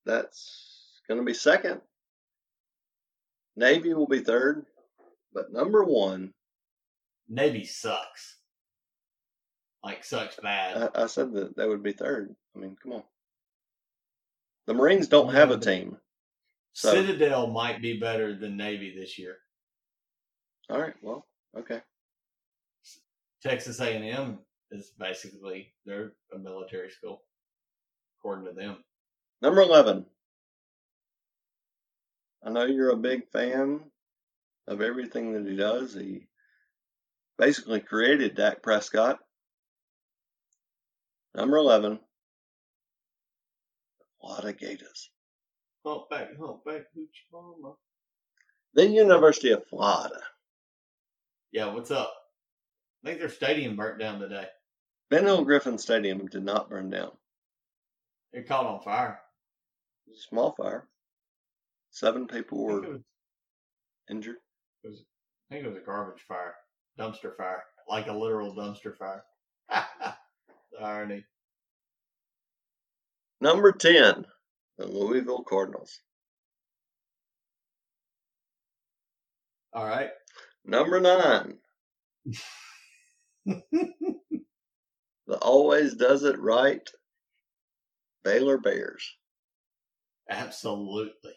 [0.04, 1.80] that's going to be second.
[3.56, 4.64] Navy will be third.
[5.32, 6.32] But number one,
[7.28, 8.36] Navy sucks.
[9.84, 10.90] Like sucks bad.
[10.94, 12.34] I, I said that that would be third.
[12.56, 13.02] I mean, come on.
[14.66, 15.96] The Marines don't have a team.
[16.72, 19.36] So, Citadel might be better than Navy this year.
[20.70, 21.80] all right, well, okay.
[23.42, 24.38] Texas A&M
[24.70, 27.22] is basically they're a military school,
[28.18, 28.84] according to them.
[29.40, 30.04] Number 11.
[32.44, 33.80] I know you're a big fan
[34.68, 35.94] of everything that he does.
[35.94, 36.28] He
[37.38, 39.18] basically created Dak Prescott.
[41.34, 41.98] Number 11.
[44.20, 45.10] Florida Gators.
[45.84, 47.74] Humpback, humpback, hoochie mama.
[48.74, 50.20] The University of Florida.
[51.50, 52.12] Yeah, what's up?
[53.02, 54.46] I think their stadium burnt down today.
[55.08, 57.12] Ben Hill Griffin Stadium did not burn down.
[58.32, 59.20] It caught on fire.
[60.06, 60.86] It was a small fire.
[61.90, 64.26] Seven people I think,
[64.84, 65.04] it was.
[65.50, 66.54] I think it was a garbage fire,
[66.98, 69.24] dumpster fire, like a literal dumpster fire.
[69.70, 71.24] the irony.
[73.40, 74.26] Number 10,
[74.78, 76.00] the Louisville Cardinals.
[79.72, 80.10] All right.
[80.64, 81.58] Number 9,
[83.46, 86.86] the always does it right
[88.24, 89.16] Baylor Bears.
[90.28, 91.32] Absolutely.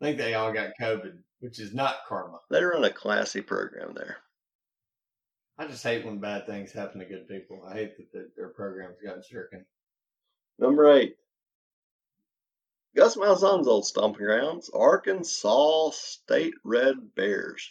[0.00, 2.38] I think they all got COVID, which is not karma.
[2.50, 4.18] They run a classy program there.
[5.58, 7.62] I just hate when bad things happen to good people.
[7.66, 9.64] I hate that the, their program's gotten stricken.
[10.58, 11.16] Number 8,
[12.96, 17.70] Gus Malzahn's old stomping grounds, Arkansas State Red Bears.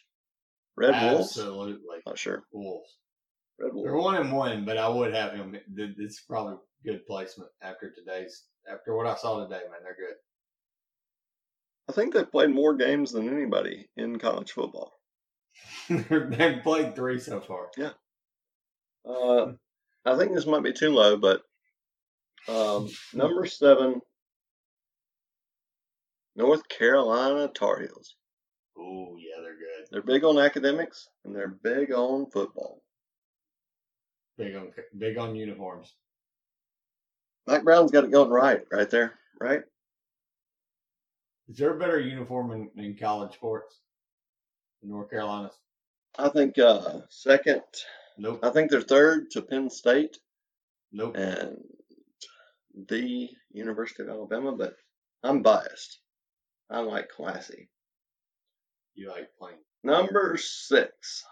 [0.78, 1.38] Red Wolves?
[1.38, 1.98] Absolutely.
[2.06, 2.44] Not sure.
[2.52, 2.98] Wolves.
[3.60, 3.86] Red Wolves.
[3.86, 5.58] They're one and one, but I would have him.
[5.76, 9.82] It's probably good placement after today's, after what I saw today, man.
[9.84, 10.16] They're good.
[11.88, 15.00] I think they've played more games than anybody in college football.
[15.90, 17.68] They've played three so far.
[17.78, 17.92] Yeah.
[19.08, 19.54] Uh,
[20.04, 21.44] I think this might be too low, but
[22.48, 24.02] um, number seven,
[26.36, 28.16] North Carolina Tar Heels.
[28.78, 29.88] Oh yeah, they're good.
[29.92, 32.82] They're big on academics and they're big on football.
[34.38, 35.94] Big on big on uniforms.
[37.48, 39.62] Mike Brown's got it going right, right there, right?
[41.48, 43.80] Is there a better uniform in, in college sports?
[44.84, 45.52] In North Carolina?
[46.18, 47.62] I think uh, second,
[48.18, 48.40] Nope.
[48.44, 50.18] I think they're third to Penn State
[50.92, 51.16] Nope.
[51.18, 51.58] and
[52.88, 54.76] the University of Alabama, but
[55.24, 56.00] I'm biased.
[56.70, 57.70] I like classy.
[58.96, 59.56] You like plain.
[59.84, 61.24] Number six.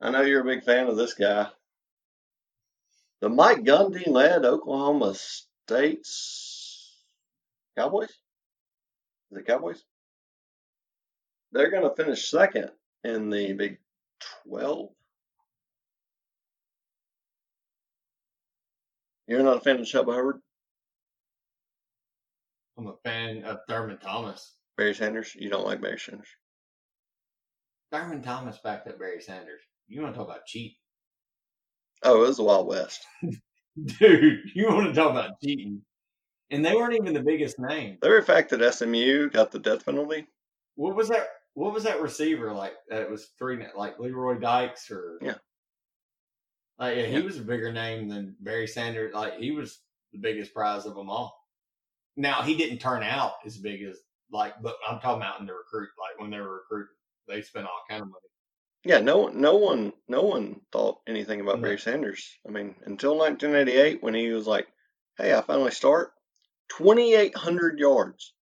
[0.00, 1.48] I know you're a big fan of this guy.
[3.20, 6.49] The Mike Gundy led Oklahoma State's
[7.76, 8.10] Cowboys?
[9.30, 9.82] Is it Cowboys?
[11.52, 12.70] They're going to finish second
[13.04, 13.78] in the Big
[14.46, 14.88] 12.
[19.26, 20.40] You're not a fan of Chuba Hubbard?
[22.76, 24.56] I'm a fan of Thurman Thomas.
[24.76, 25.34] Barry Sanders?
[25.38, 26.28] You don't like Barry Sanders?
[27.92, 29.60] Thurman Thomas backed up Barry Sanders.
[29.88, 30.76] You want to talk about cheating?
[32.02, 33.04] Oh, it was the Wild West.
[33.98, 35.82] Dude, you want to talk about cheating?
[36.50, 37.98] And they weren't even the biggest name.
[38.00, 40.26] The very fact that SMU got the death penalty,
[40.74, 41.28] What was that?
[41.54, 42.74] What was that receiver like?
[42.88, 45.34] That was three, like Leroy Dykes or Yeah.
[46.78, 47.24] Like yeah, he Yeah.
[47.24, 49.14] was a bigger name than Barry Sanders.
[49.14, 49.80] Like he was
[50.12, 51.36] the biggest prize of them all.
[52.16, 53.98] Now he didn't turn out as big as
[54.32, 55.90] like, but I'm talking about in the recruit.
[55.98, 56.94] Like when they were recruiting,
[57.28, 58.26] they spent all kind of money.
[58.84, 61.62] Yeah, no, no one, no one thought anything about No.
[61.62, 62.38] Barry Sanders.
[62.46, 64.68] I mean, until 1988, when he was like,
[65.18, 66.12] "Hey, I finally start
[66.76, 68.34] 2,800 yards."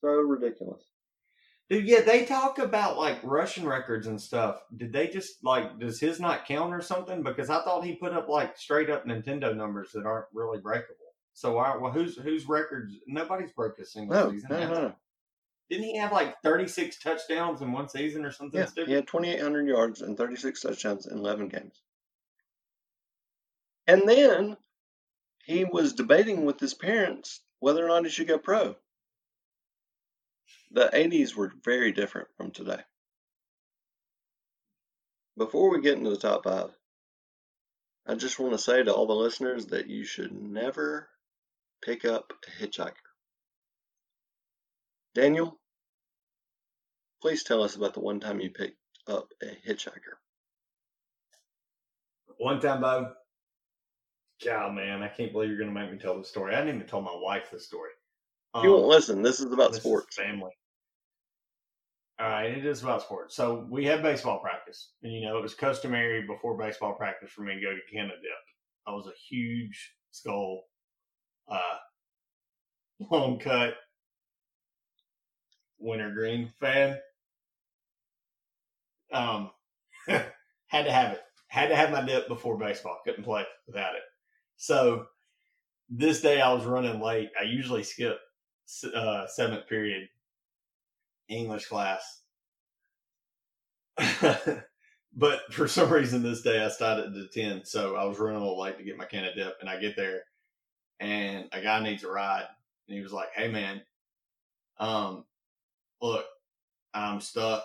[0.00, 0.82] So ridiculous.
[1.68, 4.60] Dude, yeah, they talk about like rushing records and stuff.
[4.76, 7.22] Did they just like does his not count or something?
[7.22, 10.96] Because I thought he put up like straight up Nintendo numbers that aren't really breakable.
[11.32, 11.76] So why?
[11.76, 12.94] Well, whose whose records?
[13.06, 14.48] Nobody's broke a single No, season.
[14.50, 14.82] no, has no, it?
[14.82, 14.94] no.
[15.70, 18.88] Didn't he have like thirty six touchdowns in one season or something Yeah, stupid?
[18.88, 21.80] he had 2,800 yards and 36 touchdowns in 11 games.
[23.86, 24.56] And then
[25.44, 28.74] he was debating with his parents whether or not he should go pro.
[30.72, 32.80] The 80s were very different from today.
[35.36, 36.70] Before we get into the top five,
[38.06, 41.08] I just want to say to all the listeners that you should never
[41.82, 42.92] pick up a hitchhiker.
[45.14, 45.58] Daniel,
[47.20, 50.18] please tell us about the one time you picked up a hitchhiker.
[52.38, 53.12] One time, Bo.
[54.44, 56.54] God, man, I can't believe you're going to make me tell the story.
[56.54, 57.90] I didn't even tell my wife the story.
[58.62, 59.22] You won't Um, listen.
[59.22, 60.16] This is about this is sports.
[60.16, 60.52] family.
[62.20, 63.34] All right, it is about sports.
[63.34, 67.42] So we had baseball practice, and you know it was customary before baseball practice for
[67.42, 68.32] me to go to Canada Dip.
[68.86, 70.60] I was a huge Skoal,
[71.50, 71.76] uh,
[73.10, 73.74] long cut,
[75.78, 76.98] wintergreen fan.
[79.12, 79.50] Um,
[80.06, 81.22] had to have it.
[81.48, 83.00] Had to have my dip before baseball.
[83.04, 84.02] Couldn't play without it.
[84.60, 85.06] So
[85.88, 87.30] this day I was running late.
[87.40, 88.20] I usually skip
[88.94, 90.06] uh, seventh period
[91.30, 92.20] English class.
[95.16, 97.64] but for some reason this day I started at 10.
[97.64, 99.56] So I was running a little late to get my can of dip.
[99.62, 100.24] And I get there
[101.00, 102.46] and a guy needs a ride.
[102.86, 103.80] And he was like, Hey man,
[104.78, 105.24] um,
[106.02, 106.26] look,
[106.92, 107.64] I'm stuck.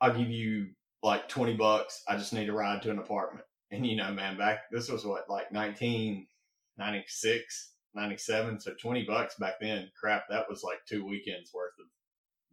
[0.00, 0.68] I'll give you
[1.02, 2.02] like 20 bucks.
[2.08, 3.44] I just need a ride to an apartment.
[3.70, 8.60] And you know, man, back, this was what, like 1996, 97.
[8.60, 11.86] So 20 bucks back then, crap, that was like two weekends worth of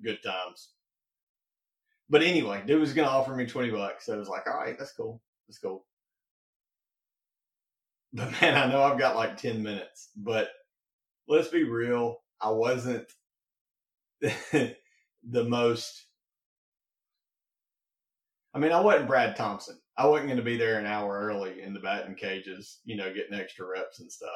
[0.03, 0.69] good times.
[2.09, 4.05] But anyway, dude was to offer me 20 bucks.
[4.05, 5.21] So I was like, all right, that's cool.
[5.47, 5.85] That's cool.
[8.13, 10.49] But man, I know I've got like 10 minutes, but
[11.27, 12.17] let's be real.
[12.41, 13.07] I wasn't
[14.21, 14.75] the
[15.23, 16.05] most.
[18.53, 19.80] I mean, I wasn't Brad Thompson.
[19.97, 23.13] I wasn't going to be there an hour early in the batting cages, you know,
[23.13, 24.29] getting extra reps and stuff.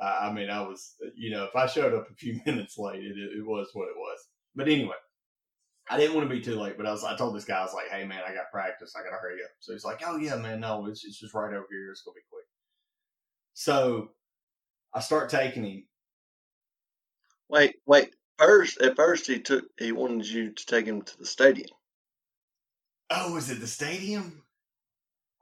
[0.00, 3.02] I, I mean, I was, you know, if I showed up a few minutes late,
[3.02, 4.18] it, it was what it was.
[4.54, 4.96] But anyway,
[5.90, 7.64] I didn't want to be too late, but I was, I told this guy, I
[7.64, 8.94] was like, hey man, I got practice.
[8.94, 9.50] I got to hurry up.
[9.60, 11.90] So he's like, oh yeah, man, no, it's, it's just right over here.
[11.90, 12.44] It's going to be quick.
[13.54, 14.10] So
[14.94, 15.84] I start taking him.
[17.48, 18.14] Wait, wait.
[18.38, 19.64] First, at first, he took.
[19.78, 21.70] He wanted you to take him to the stadium.
[23.10, 24.42] Oh, is it the stadium?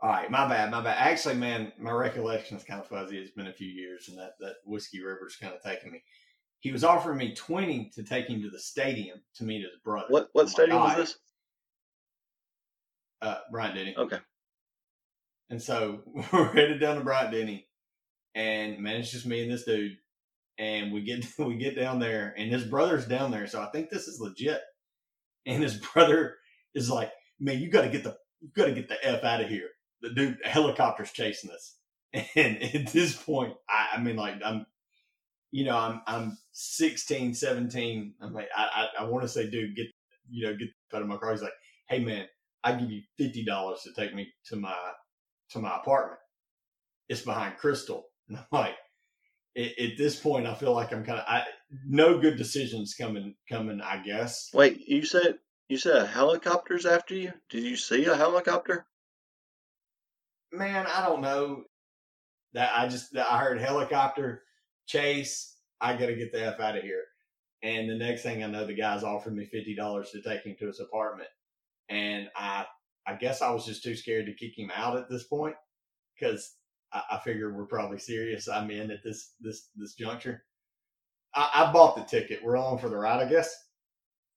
[0.03, 0.97] All right, my bad, my bad.
[0.99, 3.19] Actually, man, my recollection is kind of fuzzy.
[3.19, 6.03] It's been a few years, and that that whiskey river's kind of taking me.
[6.61, 10.07] He was offering me twenty to take him to the stadium to meet his brother.
[10.11, 11.19] What what like, stadium "All was this?
[13.23, 13.97] Uh, Bryant Denny.
[13.97, 14.19] Okay.
[15.49, 17.67] And so we're headed down to Bryant Denny,
[18.35, 19.97] and man, it's just me and this dude.
[20.59, 23.89] And we get we get down there, and his brother's down there, so I think
[23.89, 24.61] this is legit.
[25.47, 26.37] And his brother
[26.75, 29.41] is like, "Man, you got to get the you got to get the f out
[29.41, 29.71] of here."
[30.03, 31.77] The dude, a helicopter's chasing us,
[32.37, 34.67] and at this point, I, I mean, like I'm,
[35.51, 38.15] you know, I'm I'm 16, 17.
[38.21, 39.87] I'm like, I I, I want to say, dude, get
[40.29, 41.33] you know, get out of my car.
[41.33, 41.53] He's like,
[41.89, 42.27] "Hey, man,
[42.63, 44.75] I give you fifty dollars to take me to my
[45.51, 46.21] to my apartment.
[47.09, 48.05] It's behind Crystal.
[48.29, 48.75] And I'm like,
[49.57, 51.45] at, at this point, I feel like I'm kind of, I,
[51.87, 54.51] no good decisions coming, coming, I guess.
[54.53, 57.33] Wait, you said you said a helicopter's after you?
[57.51, 58.85] Did you see a helicopter?
[60.57, 61.65] Man, I don't know
[62.55, 64.43] that I just, that I heard helicopter
[64.87, 65.57] chase.
[65.81, 67.05] I got to get the F out of here.
[67.63, 70.67] And the next thing I know, the guy's offered me $50 to take him to
[70.67, 71.29] his apartment.
[71.89, 72.67] And I,
[73.07, 75.55] I guess I was just too scared to kick him out at this point
[76.19, 76.55] because
[76.93, 78.49] I, I figure we're probably serious.
[78.49, 80.45] I'm in at this this this juncture.
[81.35, 82.41] I, I bought the ticket.
[82.43, 83.55] We're on for the ride, I guess.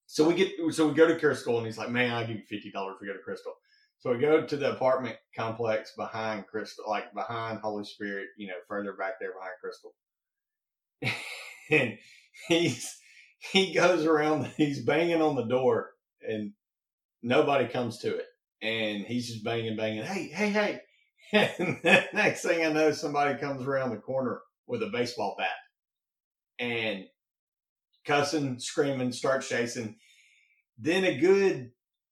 [0.05, 2.43] So we get so we go to Crystal, and he's like, "Man, I'll give you
[2.43, 3.53] fifty dollars to go to Crystal."
[3.99, 8.53] So we go to the apartment complex behind Crystal, like behind Holy Spirit, you know,
[8.67, 9.93] further back there behind Crystal.
[11.69, 11.97] and
[12.47, 12.97] he's
[13.51, 15.91] he goes around, he's banging on the door,
[16.21, 16.53] and
[17.21, 18.25] nobody comes to it.
[18.61, 20.03] And he's just banging, banging.
[20.03, 20.81] Hey, hey, hey!
[21.31, 25.49] And the next thing I know, somebody comes around the corner with a baseball bat
[26.57, 27.05] and
[28.03, 29.97] cussing, screaming, starts chasing.
[30.79, 31.69] Then a good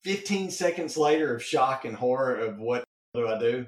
[0.08, 3.66] 15 seconds later of shock and horror of what do I do?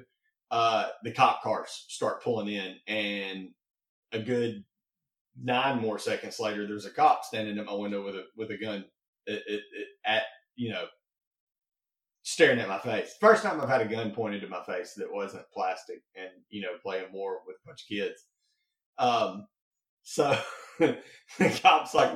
[0.50, 3.50] Uh, the cop cars start pulling in, and
[4.12, 4.64] a good
[5.38, 8.56] nine more seconds later, there's a cop standing at my window with a with a
[8.56, 8.86] gun
[9.28, 9.60] at, at,
[10.06, 10.22] at
[10.56, 10.86] you know
[12.22, 13.14] staring at my face.
[13.20, 16.62] First time I've had a gun pointed at my face that wasn't plastic, and you
[16.62, 18.24] know playing war with a bunch of kids.
[18.96, 19.46] Um,
[20.04, 20.38] so
[20.78, 22.12] the cop's like,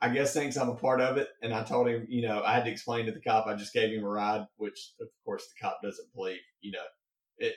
[0.00, 2.54] I guess thinks I'm a part of it, and I told him, you know, I
[2.54, 5.44] had to explain to the cop I just gave him a ride, which of course
[5.48, 6.40] the cop doesn't believe.
[6.60, 6.84] You know,
[7.38, 7.54] it.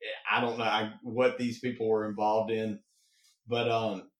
[0.00, 2.80] it I don't know I, what these people were involved in,
[3.48, 4.10] but um,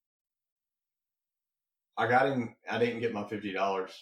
[1.99, 2.55] I got him.
[2.71, 3.93] I didn't get my fifty dollars.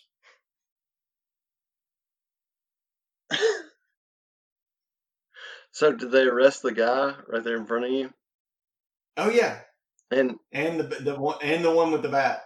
[5.72, 8.12] So did they arrest the guy right there in front of you?
[9.16, 9.60] Oh yeah,
[10.10, 12.42] And and the the one and the one with the bat.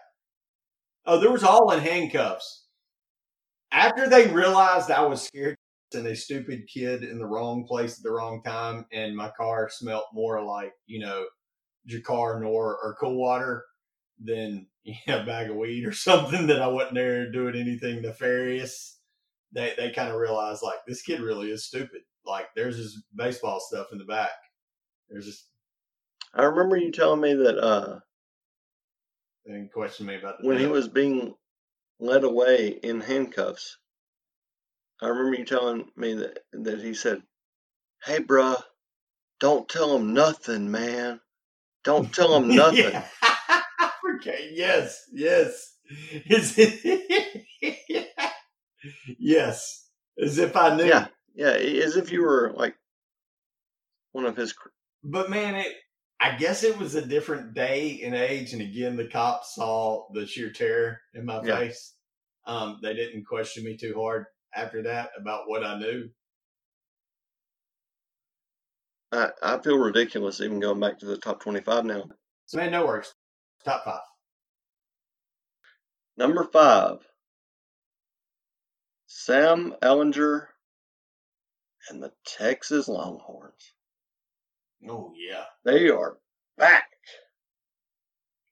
[1.07, 2.67] Oh, there was all in handcuffs.
[3.71, 5.57] After they realized I was scared
[5.95, 9.69] and a stupid kid in the wrong place at the wrong time, and my car
[9.71, 11.27] smelt more like you know
[11.89, 13.65] Drakkar Noir or cool water
[14.23, 18.03] than you know, a bag of weed or something that I wasn't there doing anything
[18.03, 18.99] nefarious.
[19.53, 22.03] They they kind of realized like this kid really is stupid.
[22.27, 24.31] Like there's his baseball stuff in the back.
[25.09, 25.49] There's just
[26.35, 28.01] I remember you telling me that uh,
[29.47, 31.35] they didn't question me about the when he was being
[32.01, 33.79] led away in handcuffs,
[35.01, 37.23] I remember you telling me that that he said,
[38.05, 38.61] "Hey, bruh,
[39.41, 41.21] don't tell him nothing, man.
[41.85, 43.07] Don't tell him nothing." Yeah.
[44.17, 44.51] okay.
[44.53, 45.05] Yes.
[45.13, 45.77] Yes.
[46.27, 47.45] Is it?
[49.19, 49.89] yes.
[50.23, 50.85] As if I knew.
[50.85, 52.77] yeah, yeah, as if you were like
[54.13, 54.55] one of his.
[55.03, 55.73] But man, it.
[56.25, 60.27] I guess it was a different day and age, and again, the cops saw the
[60.27, 61.59] sheer terror in my Yeah.
[61.59, 61.97] face.
[62.47, 66.09] Um, they didn't question me too hard after that about what I knew.
[69.13, 72.05] I, I feel ridiculous even going back to the top twenty-five now.
[72.47, 73.13] So man, no worries.
[73.63, 74.01] Top five.
[76.17, 77.07] Number five,
[79.09, 80.47] Sam Ehlinger
[81.91, 83.74] and the Texas Longhorns.
[84.89, 85.45] Oh yeah.
[85.65, 86.19] They are
[86.57, 86.91] back.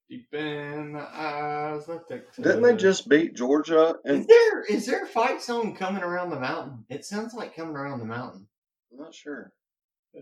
[0.08, 2.36] Deep in the eyes of Texas.
[2.44, 3.96] Didn't they just beat Georgia?
[4.04, 6.84] Is there is there a fight song coming around the mountain?
[6.90, 8.46] It sounds like coming around the mountain.
[8.92, 9.52] I'm not sure.
[10.14, 10.18] I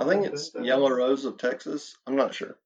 [0.00, 1.96] I think it's Yellow Rose of Texas.
[2.06, 2.58] I'm not sure.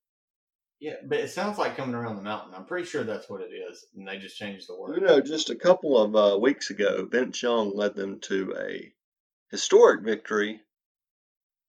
[0.80, 2.55] Yeah, but it sounds like coming around the mountain.
[2.55, 4.95] I'm pretty sure that's what it is, and they just changed the word.
[4.97, 8.93] You know, just a couple of uh, weeks ago, Vince Young led them to a
[9.51, 10.61] historic victory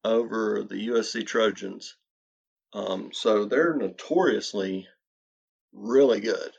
[0.03, 1.95] over the USC Trojans.
[2.73, 4.87] Um, so they're notoriously
[5.73, 6.51] really good.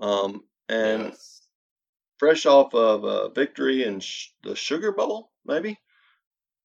[0.00, 1.46] Um, and Yes.
[2.18, 5.78] fresh off of a victory in sh- the Sugar Bowl, maybe.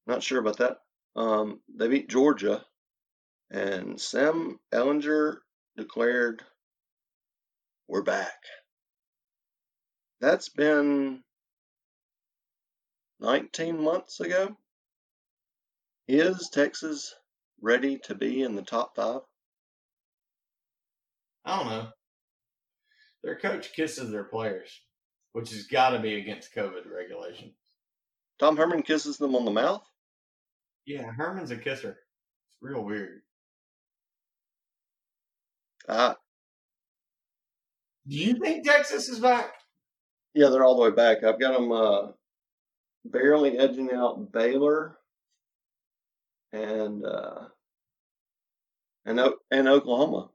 [0.08, 0.80] Not sure about that.
[1.16, 2.66] Um, they beat Georgia,
[3.52, 5.42] and Sam Ehlinger
[5.76, 6.46] declared,
[7.88, 8.44] "We're back."
[10.22, 11.24] That's been
[13.20, 14.58] 19 months ago.
[16.12, 17.14] Is Texas
[17.62, 19.20] ready to be in the top five?
[21.46, 21.88] I don't know.
[23.24, 24.72] Their coach kisses their players,
[25.34, 27.54] which has got to be against COVID regulations.
[28.40, 29.84] Tom Herman kisses them on the mouth.
[30.88, 31.92] Yeah, Herman's a kisser.
[31.92, 33.22] It's real weird.
[35.88, 36.16] Uh,
[38.08, 39.52] Do you think Texas is back?
[40.34, 41.24] Yeah, they're all the way back.
[41.24, 42.08] I've got them uh,
[43.06, 44.96] barely edging out Baylor
[46.54, 47.42] and uh,
[49.06, 49.20] and
[49.52, 50.30] and Oklahoma.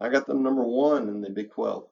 [0.00, 1.84] I got them number one in the Big Twelve.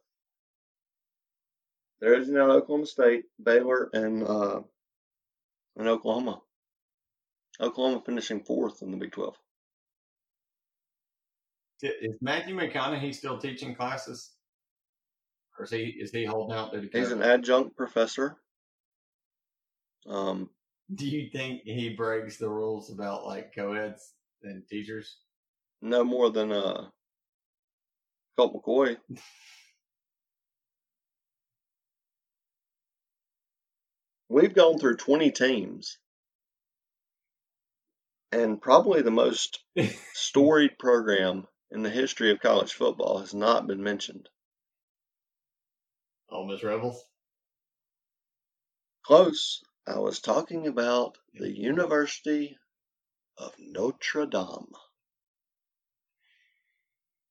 [2.00, 4.60] There is now Oklahoma State, Baylor, and uh,
[5.76, 6.40] and Oklahoma.
[7.60, 9.36] Oklahoma finishing fourth in the Big Twelve.
[11.82, 14.32] Is Matthew McConaughey still teaching classes,
[15.56, 18.36] or is he is he holding out to He's an adjunct professor.
[20.08, 20.50] Um,
[20.95, 25.18] Do you think he breaks the rules about like co-eds and teachers?
[25.80, 26.89] no more than uh,
[28.36, 28.97] Colt McCoy.
[34.28, 35.99] We've gone through 20 teams,
[38.30, 39.61] and probably the most
[40.12, 44.28] storied program in the history of college football has not been mentioned.
[46.30, 47.03] Ole Miss Rebels.
[49.03, 49.62] Close.
[49.89, 52.59] I was talking about the University
[53.39, 54.66] of Notre Dame.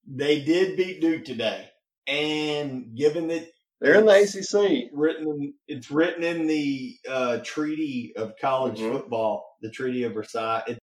[0.08, 1.70] They did beat Duke today,
[2.08, 3.48] and given that
[3.80, 4.90] They're in the ACC.
[4.94, 8.92] written it's written in the uh, treaty of college Mhm.
[8.94, 10.64] football, the Treaty of Versailles.
[10.68, 10.80] It,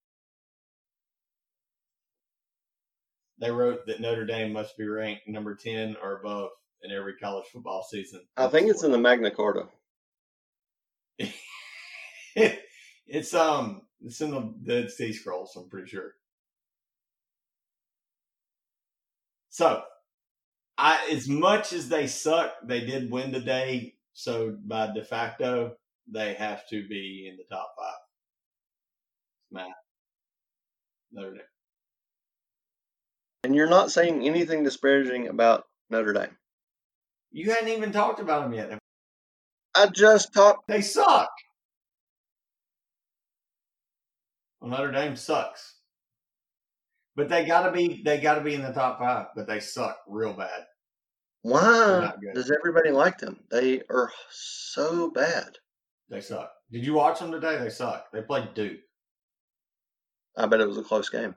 [3.37, 6.49] they wrote that Notre Dame must be ranked number ten or above
[6.81, 8.27] in every college football season.
[8.35, 9.69] I think it's in the Magna Carta.
[13.07, 15.55] it's um it's in the Dead Sea Scrolls.
[15.55, 16.13] I'm pretty sure.
[19.49, 19.83] So,
[20.77, 23.95] I as much as they suck, they did win today.
[24.13, 25.75] So by de facto,
[26.11, 27.99] they have to be in the top five.
[29.51, 29.75] Matt,
[31.11, 31.41] Notre Dame.
[33.43, 36.37] And you're not saying anything disparaging about Notre Dame.
[37.31, 38.79] You hadn't even talked about them yet.
[39.75, 40.67] I just talked.
[40.67, 41.29] They suck.
[44.61, 45.75] Well, Notre Dame sucks.
[47.15, 50.33] But they gotta be they gotta be in the top five, but they suck real
[50.33, 50.65] bad.
[51.41, 53.39] Why does everybody like them?
[53.49, 55.57] They are so bad.
[56.09, 56.51] They suck.
[56.71, 57.57] Did you watch them today?
[57.57, 58.05] They suck.
[58.13, 58.79] They played Duke.
[60.37, 61.35] I bet it was a close game.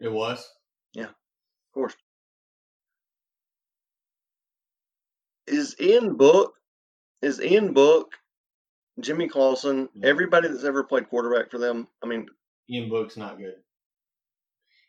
[0.00, 0.48] It was.
[0.94, 1.94] Yeah, of course.
[5.46, 6.54] Is Ian Book,
[7.20, 8.12] is Ian Book,
[9.00, 11.88] Jimmy Clausen, everybody that's ever played quarterback for them?
[12.02, 12.26] I mean,
[12.70, 13.54] Ian Book's not good.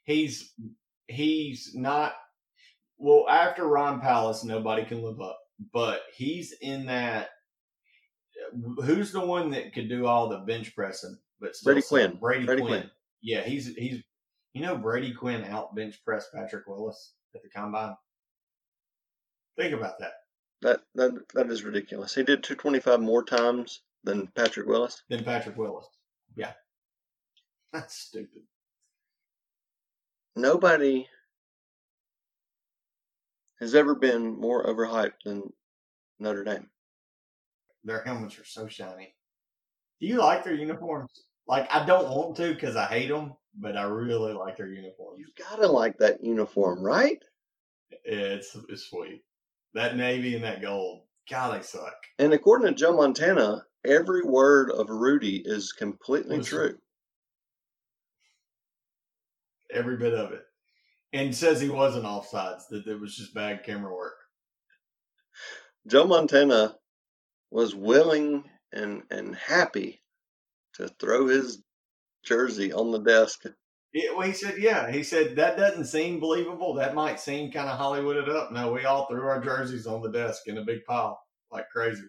[0.03, 0.53] He's
[1.07, 2.13] he's not
[2.97, 5.39] well after Ron Powlus, nobody can live up.
[5.71, 7.29] But he's in that.
[8.83, 11.17] Who's the one that could do all the bench pressing?
[11.39, 11.87] But still Brady?
[11.87, 12.17] Quinn.
[12.19, 12.81] Brady, Brady Quinn.
[12.81, 12.91] Quinn.
[13.21, 14.03] Yeah, he's he's
[14.53, 17.95] you know Brady Quinn out bench pressed Patrick Willis at the combine.
[19.57, 20.13] Think about that.
[20.61, 22.13] that that that is ridiculous.
[22.15, 25.03] He did 225 more times than Patrick Willis.
[25.09, 25.87] Than Patrick Willis.
[26.35, 26.53] Yeah,
[27.73, 28.41] that's stupid.
[30.35, 31.07] Nobody
[33.59, 35.53] has ever been more overhyped than
[36.19, 36.69] Notre Dame.
[37.83, 39.13] their helmets are so shiny.
[40.01, 41.11] Do you like their uniforms?
[41.47, 45.19] Like I don't want to because I hate them, but I really like their uniforms.
[45.19, 47.21] You gotta like that uniform, right?
[48.03, 49.23] It's it's sweet.
[49.73, 51.03] That navy and that gold.
[51.29, 51.95] God, they suck.
[52.19, 56.57] And according to Joe Montana, every word of Rudy is completely Listen.
[56.57, 56.77] true.
[59.71, 60.43] Every bit of it.
[61.13, 64.15] And says he wasn't offsides, that it was just bad camera work.
[65.87, 66.75] Joe Montana
[67.51, 70.01] was willing and and happy
[70.75, 71.61] to throw his
[72.23, 73.43] jersey on the desk.
[73.93, 74.91] Yeah, well, he said, yeah.
[74.91, 76.73] He said, that doesn't seem believable.
[76.73, 78.51] That might seem kind of Hollywooded up.
[78.51, 81.21] No, we all threw our jerseys on the desk in a big pile
[81.51, 82.01] like crazy.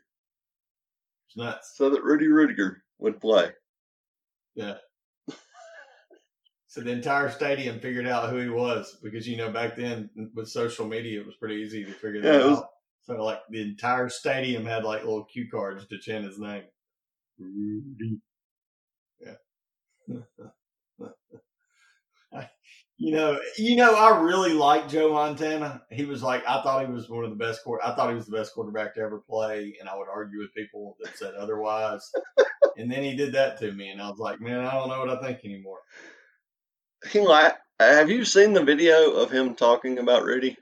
[1.35, 1.73] It's nuts.
[1.77, 3.51] so that Rudy Ruettiger would play.
[4.55, 4.75] Yeah.
[6.69, 10.29] so the entire stadium figured out who he was because you know back then mm,
[10.35, 12.69] with social media it was pretty easy to figure that Yeah, was- out.
[13.03, 16.63] So like the entire stadium had like little cue cards to chant his name.
[17.39, 18.19] Rudy.
[19.21, 19.35] Yeah.
[22.97, 25.83] you know, you know, I really like Joe Montana.
[25.91, 27.81] He was like, I thought he was one of the best court.
[27.85, 30.55] I thought he was the best quarterback to ever play, and I would argue with
[30.55, 32.11] people that said otherwise.
[32.77, 35.01] and then he did that to me, and I was like, man, I don't know
[35.01, 35.79] what I think anymore.
[37.11, 40.57] He la- Have you seen the video of him talking about Rudy?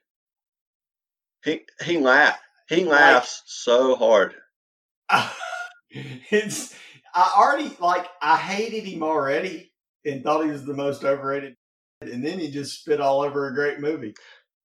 [1.44, 2.40] He he laughed.
[2.68, 4.34] He laughs so hard.
[5.90, 6.74] it's
[7.14, 9.72] I already like I hated him already
[10.04, 11.56] and thought he was the most overrated,
[12.08, 14.14] and then he just spit all over a great movie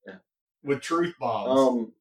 [0.06, 0.16] Yeah.
[0.64, 1.60] with truth bombs.
[1.60, 1.94] Um,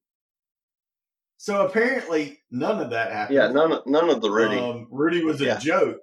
[1.37, 3.35] so apparently none of that happened.
[3.35, 4.57] yeah, none of, none of the Rudy.
[4.57, 5.57] Um, Rudy was a Yeah.
[5.59, 6.01] joke.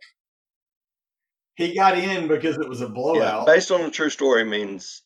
[1.56, 3.46] He got in because it was a yeah, blowout.
[3.46, 5.02] based on a true story means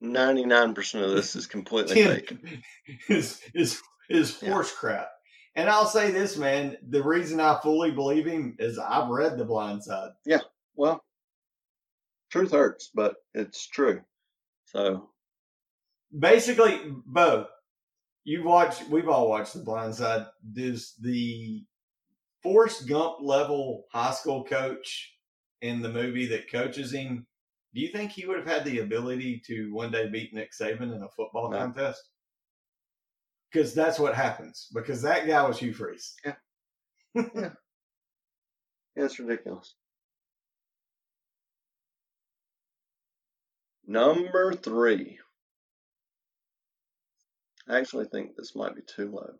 [0.00, 2.36] ninety nine percent of this is completely fake.
[3.08, 3.80] is is
[4.10, 4.50] is Yeah.
[4.52, 5.08] horse crap.
[5.56, 6.76] And I'll say this, man.
[6.88, 10.10] The reason I fully believe him is I've read The Blind Side.
[10.26, 10.40] Yeah,
[10.74, 11.04] well,
[12.34, 14.00] truth hurts, but it's true.
[14.64, 15.10] So
[16.18, 17.46] basically, Bo,
[18.24, 18.88] you've watched.
[18.88, 20.26] We've all watched The Blind Side.
[20.52, 21.64] Does the
[22.42, 25.14] Forrest Gump level high school coach
[25.62, 27.24] in the movie that coaches him?
[27.72, 30.92] Do you think he would have had the ability to one day beat Nick Saban
[30.94, 31.58] in a football No.
[31.58, 32.02] contest?
[33.52, 34.66] Because that's what happens.
[34.74, 36.16] Because that guy was Hugh Freeze.
[36.24, 36.34] yeah,
[38.96, 39.76] it's ridiculous.
[43.86, 45.18] Number three.
[47.68, 49.34] I actually think this might be too low.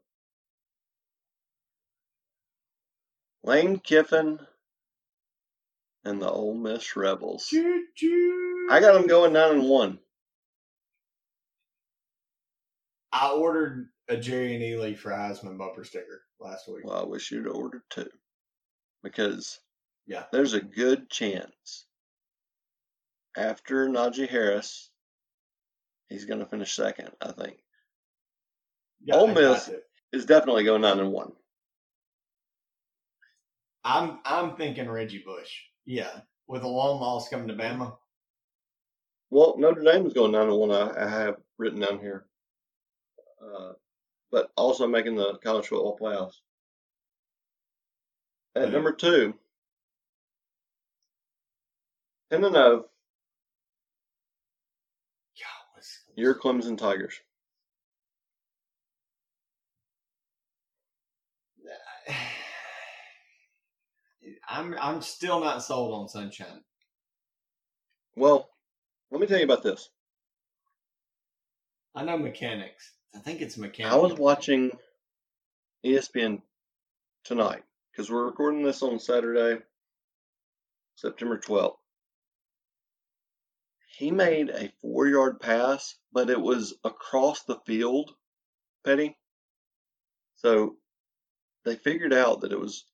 [3.43, 4.39] Lane Kiffin
[6.05, 7.49] and the Ole Miss Rebels.
[7.53, 9.99] I got them going nine and one.
[13.13, 16.85] I ordered a Jerrion Ealy for Heisman bumper sticker last week.
[16.85, 18.09] Well, I wish you'd ordered two.
[19.03, 19.61] Because
[20.07, 20.25] Yeah.
[20.33, 21.87] there's a good chance
[23.37, 24.91] after Najee Harris,
[26.09, 27.59] he's going to finish second, I think.
[29.03, 29.71] Yeah, Ole Miss.
[30.13, 31.33] Is definitely going nine and one.
[33.83, 35.51] I'm I'm thinking Reggie Bush.
[35.85, 37.97] Yeah, with a long loss coming to Bama.
[39.31, 40.71] Well, Notre Dame is going nine and one.
[40.71, 42.27] I, I have written down here,
[43.43, 43.73] uh,
[44.31, 46.37] but also making the college football playoffs.
[48.55, 49.35] At number two,
[52.31, 52.87] ten and zero.
[56.17, 57.21] Your Clemson Tigers.
[64.49, 66.63] I'm I'm still not sold on Sunshine.
[68.17, 68.49] Well,
[69.11, 69.89] let me tell you about this.
[71.95, 72.93] I know mechanics.
[73.15, 73.95] I think it's mechanics.
[73.95, 74.71] I was watching
[75.85, 76.43] ESPN
[77.25, 77.63] tonight
[77.93, 79.63] because we're recording this on Saturday,
[80.97, 81.77] September 12th.
[83.97, 88.15] He made a four yard pass, but it was across the field,
[88.85, 89.17] Petty.
[90.37, 90.77] So
[91.65, 92.85] they figured out that it was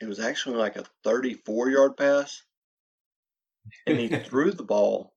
[0.00, 2.42] it was actually like a 34 yard pass.
[3.86, 5.14] And he threw the ball.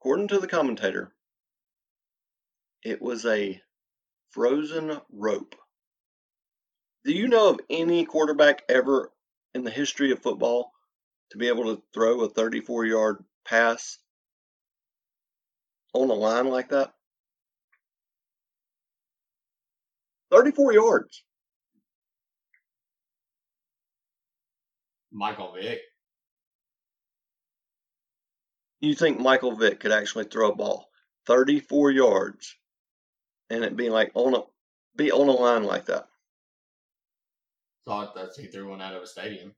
[0.00, 1.14] According to the commentator,
[2.82, 3.60] it was a
[4.30, 5.54] frozen rope.
[7.04, 9.12] Do you know of any quarterback ever
[9.54, 10.72] in the history of football
[11.30, 13.98] to be able to throw a 34 yard pass
[15.92, 16.92] on a line like that?
[20.30, 21.22] 34 yards.
[25.12, 25.80] Michael Vick.
[28.80, 30.90] You think Michael Vick could actually throw a ball
[31.26, 32.56] 34 yards
[33.48, 34.42] and it be like on a
[34.96, 36.08] be on a line like that?
[37.86, 39.54] Thought that he threw one out of a stadium.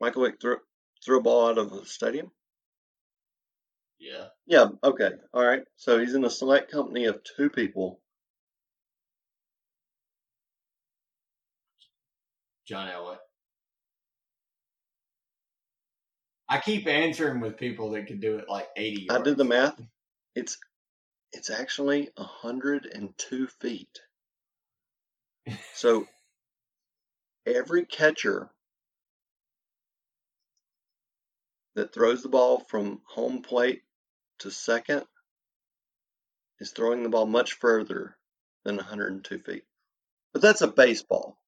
[0.00, 0.56] Michael Vick threw
[1.04, 2.30] threw a ball out of a stadium?
[4.00, 4.28] Yeah.
[4.46, 5.10] Yeah, okay.
[5.34, 5.62] All right.
[5.76, 8.00] So he's in a select company of two people.
[12.66, 13.16] John Elway.
[16.48, 19.80] I keep answering with people that could do it like 80 I did the math.
[20.34, 20.58] It's
[21.32, 24.00] it's actually 102 feet.
[25.74, 26.06] So
[27.46, 28.50] every catcher
[31.74, 33.82] that throws the ball from home plate
[34.40, 35.04] to second
[36.58, 38.16] is throwing the ball much further
[38.64, 39.64] than 102 feet.
[40.32, 41.38] But that's a baseball.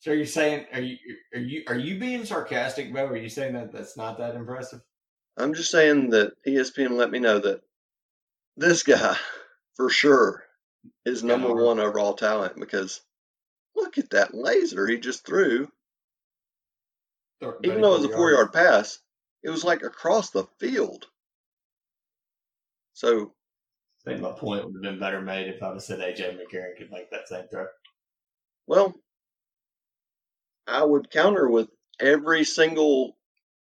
[0.00, 0.96] So are you're saying are you
[1.32, 3.06] are you are you being sarcastic, Bo?
[3.06, 4.80] Are you saying that that's not that impressive?
[5.36, 7.62] I'm just saying that ESPN let me know that
[8.56, 9.16] this guy,
[9.76, 10.42] for sure,
[11.04, 11.62] is number Yeah.
[11.66, 13.00] one overall talent because
[13.76, 15.70] look at that laser he just threw.
[17.64, 18.98] Even though it was a four yard pass,
[19.42, 21.06] it was like across the field.
[22.94, 23.32] So,
[24.06, 26.36] I think my point would have been better made if I would have said AJ
[26.38, 27.66] McCarron could make that same throw.
[28.66, 28.94] well,
[30.66, 31.68] I would counter with
[32.00, 33.16] every single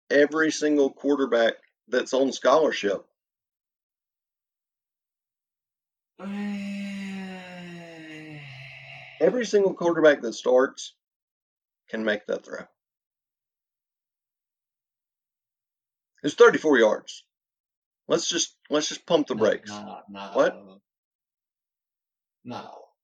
[0.09, 1.53] every single quarterback
[1.87, 3.05] that's on scholarship.
[9.19, 10.93] Every single quarterback that starts
[11.89, 12.65] can make that throw.
[16.27, 17.23] It's 34 yards.
[18.09, 19.69] Let's just let's just pump the No, brakes.
[19.69, 20.53] Not, not What?
[20.55, 20.59] No.
[20.59, 20.81] of them.
[22.43, 22.97] Not all.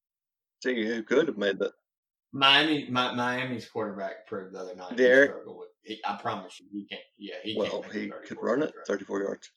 [0.62, 1.72] Tell you who could have made that.
[2.34, 5.00] Miami, Mi- Miami's quarterback proved the other night.
[5.00, 5.70] he with.
[5.84, 7.02] He, I promise you, he can't.
[7.18, 9.52] Yeah, he Well, he could run it 34 yards.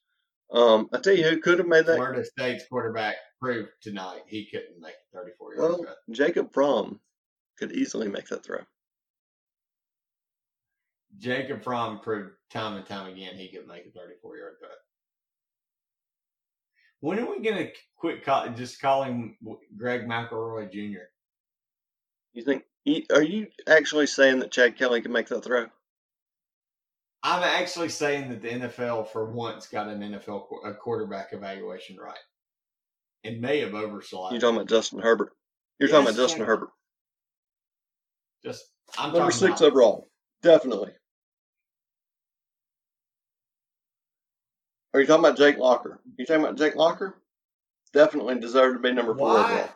[0.52, 1.96] Um, I tell you who could have made that.
[1.96, 5.78] Florida State's quarterback proved tonight he couldn't make 34 yards.
[5.80, 5.96] Well.
[6.12, 7.00] Jacob Fromm
[7.58, 8.60] could easily make that throw.
[11.18, 14.68] Jacob Fromm proved time and time again he could make a 34 yard throw.
[17.00, 19.36] When are we going to quit call, just calling
[19.76, 21.04] Greg McElroy Jr.?
[22.32, 22.64] You think?
[23.12, 25.66] Are you actually saying that Chad Kelly can make that throw?
[27.22, 31.96] I'm actually saying that the NFL for once got an NFL qu- a quarterback evaluation
[31.96, 32.16] right
[33.24, 34.30] and may have overselect.
[34.30, 35.32] You're talking about Justin Herbert.
[35.78, 36.70] You're talking about Justin Herbert.
[38.44, 38.64] Just
[38.96, 40.08] I'm Number six about, overall.
[40.42, 40.92] Definitely.
[44.97, 45.92] Are you talking about Jake Locker?
[45.92, 47.18] Are You talking about Jake Locker?
[47.92, 49.44] Definitely deserved to be number four Why?
[49.44, 49.68] overall.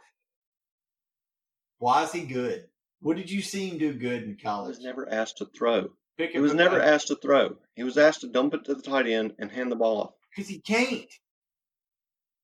[1.78, 2.64] Why is he good?
[3.02, 4.76] What did you see him do good in college?
[4.76, 5.90] He was never asked to throw.
[6.16, 7.58] Pick He was a- never asked to throw.
[7.74, 10.14] He was asked to dump it to the tight end and hand the ball off.
[10.34, 11.12] Because he can't.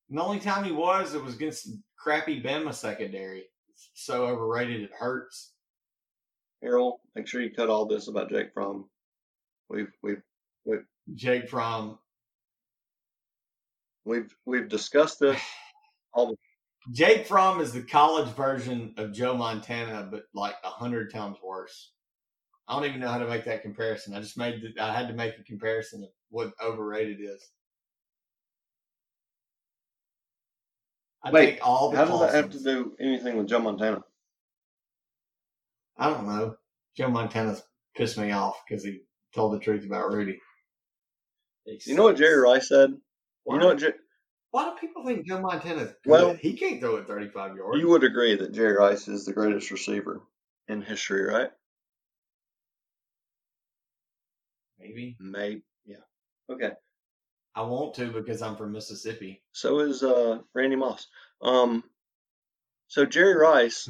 [0.09, 3.45] And the only time he was, it was against crappy Bama secondary.
[3.71, 5.51] It's so overrated, it hurts.
[6.61, 8.87] Errol, make sure you cut all this about Jake Fromm.
[9.67, 10.21] We've, We've
[10.63, 11.97] we've Jake Fromm.
[14.07, 15.39] We've we've discussed this.
[16.13, 16.35] All the,
[16.91, 21.91] Jake Fromm is the college version of Joe Montana, but like a hundred times worse.
[22.67, 24.13] I don't even know how to make that comparison.
[24.13, 27.49] I just made the, I had to make a comparison of what overrated is.
[31.23, 34.01] I Wait, think all the how does that have to do anything with Joe Montana?
[35.97, 36.55] I don't know.
[36.95, 37.63] Joe Montana's
[37.95, 39.01] pissed me off because he
[39.33, 40.39] told the truth about Rudy.
[41.85, 42.91] You know what Jerry Rice said?
[43.47, 43.77] Why, You know what?
[43.77, 43.95] Jer-
[44.51, 46.11] why do people think Joe Montana's good?
[46.11, 47.79] Well- he can't throw it 35 yards.
[47.79, 50.21] you would agree that Jerry Rice is the greatest receiver
[50.67, 51.49] in history, right?
[54.77, 55.15] Maybe.
[55.19, 55.63] Maybe.
[55.85, 56.03] Yeah.
[56.49, 56.71] Okay.
[57.55, 59.41] I want to because I'm from Mississippi.
[59.53, 61.07] So is uh, Randy Moss.
[61.41, 61.85] Um,
[62.87, 63.89] so Jerry Rice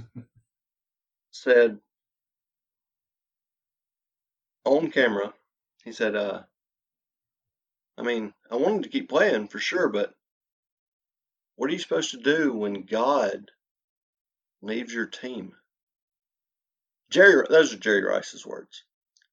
[1.32, 1.80] said
[4.66, 5.34] on camera,
[5.84, 6.44] he said, uh,
[7.98, 10.14] I mean, I wanted to keep playing for sure, but
[11.56, 13.50] what are you supposed to do when God
[14.62, 15.54] leaves your team?
[17.10, 18.84] Jerry, those are Jerry Rice's words.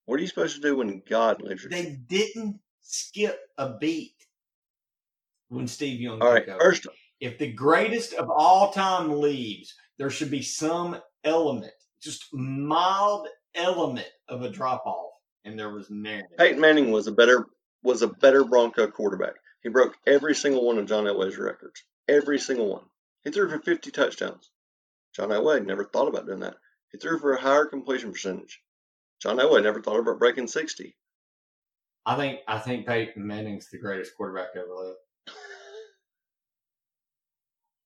[0.06, 2.04] What are you supposed to do when God leaves your They team?
[2.08, 4.14] didn't skip a beat
[5.48, 6.58] when Steve Young All right, over.
[6.60, 6.86] first,
[7.20, 14.08] if the greatest of all time leaves, there should be some element, just mild element
[14.28, 15.12] of a drop off,
[15.44, 16.22] and there was none.
[16.38, 17.46] Peyton Manning was a better
[17.84, 19.34] was a better Bronco quarterback.
[19.62, 21.84] He broke every single one of John Elway's records.
[22.08, 22.84] Every single one.
[23.22, 24.50] He threw for 50 touchdowns.
[25.14, 26.56] John Elway never thought about doing that.
[26.90, 28.60] He threw for a higher completion percentage.
[29.22, 30.96] John Elway never thought about breaking 60.
[32.06, 34.98] I think I think Peyton Manning's the greatest quarterback ever lived.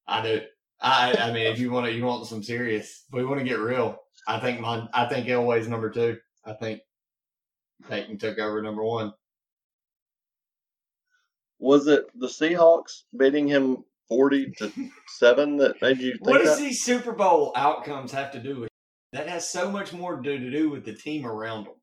[0.08, 0.40] I do.
[0.80, 3.04] I I mean, if you want to, you want some serious.
[3.12, 6.18] We want to get real, I think my I think Elway's number two.
[6.44, 6.80] I think
[7.88, 9.12] Peyton took over number one.
[11.58, 14.72] Was it the Seahawks beating him 40 to
[15.08, 16.62] 7 that made you think What does that?
[16.62, 18.68] these Super Bowl outcomes have to do with?
[19.12, 21.74] That has so much more to do, with the team around them.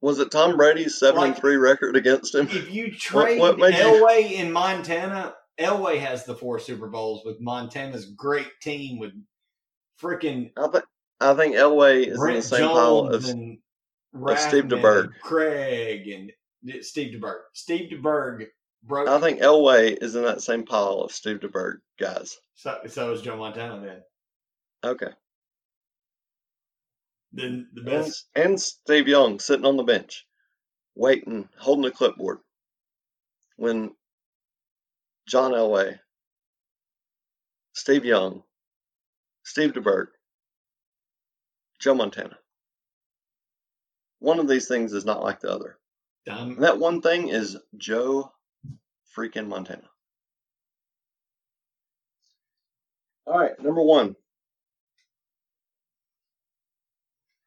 [0.00, 2.48] Was it Tom Brady's 7 and 3 record against him?
[2.50, 7.40] If you trade what you- Elway in Montana, Elway has the four Super Bowls with
[7.40, 9.12] Montana's great team with
[10.00, 10.84] freaking I think
[11.20, 13.58] I think Elway is in the Brent same pile Jones as and
[14.14, 15.04] of Steve DeBerg.
[15.04, 17.38] and Craig and Steve DeBerg.
[17.52, 18.46] Steve DeBerg
[18.88, 19.08] broke.
[19.08, 22.38] I think Elway is in that same pile of Steve DeBerg guys.
[22.54, 22.78] so.
[22.88, 24.02] So is Joe Montana then.
[24.84, 25.12] Okay.
[27.32, 28.26] Then the And, best.
[28.34, 30.26] and Steve Young sitting on the bench,
[30.94, 32.38] waiting, holding a clipboard.
[33.56, 33.94] When
[35.26, 35.98] John Elway,
[37.74, 38.42] Steve Young,
[39.44, 40.06] Steve DeBerg,
[41.80, 42.38] Joe Montana.
[44.20, 45.78] One of these things is not like the other.
[46.26, 48.32] That one thing is Joe
[49.18, 49.82] freaking Montana.
[53.26, 54.14] All right, number one.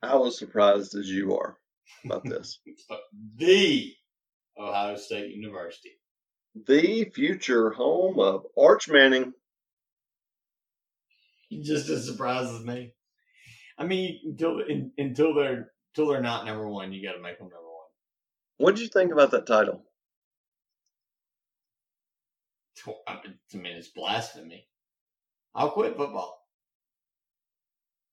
[0.03, 1.57] I was surprised as you are
[2.03, 2.59] about this.
[3.38, 3.93] the
[4.59, 5.91] Ohio State University.
[6.67, 9.34] the future home of Arch Manning.
[11.63, 12.93] just as surprised as me.
[13.78, 17.38] I mean, until in, until they're until they're not number one, you got to make
[17.38, 17.88] them number one.
[18.57, 19.84] What did you think about that title?
[23.07, 23.19] I
[23.53, 24.67] mean, it's blasphemy.
[25.53, 26.45] I'll quit football.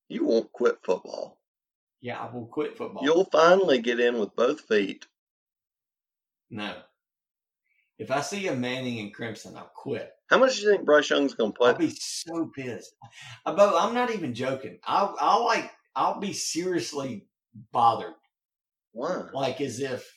[0.08, 1.38] You won't quit football.
[2.00, 3.04] Yeah, I will quit football.
[3.04, 5.06] You'll finally get in with both feet.
[6.50, 6.74] no.
[7.98, 10.12] If I see a Manning and Crimson, I'll quit.
[10.30, 11.70] How much do you think Bryce Young's going to play?
[11.70, 12.94] I'll be so pissed.
[13.44, 14.78] Uh, I'm not even joking.
[14.84, 17.26] I'll, I'll like, I'll be seriously
[17.72, 18.14] bothered,
[18.92, 19.24] Why?
[19.34, 20.16] like as if.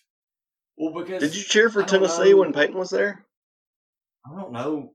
[0.77, 2.37] Well, because Did you cheer for Tennessee know.
[2.37, 3.25] when Peyton was there?
[4.25, 4.91] I don't know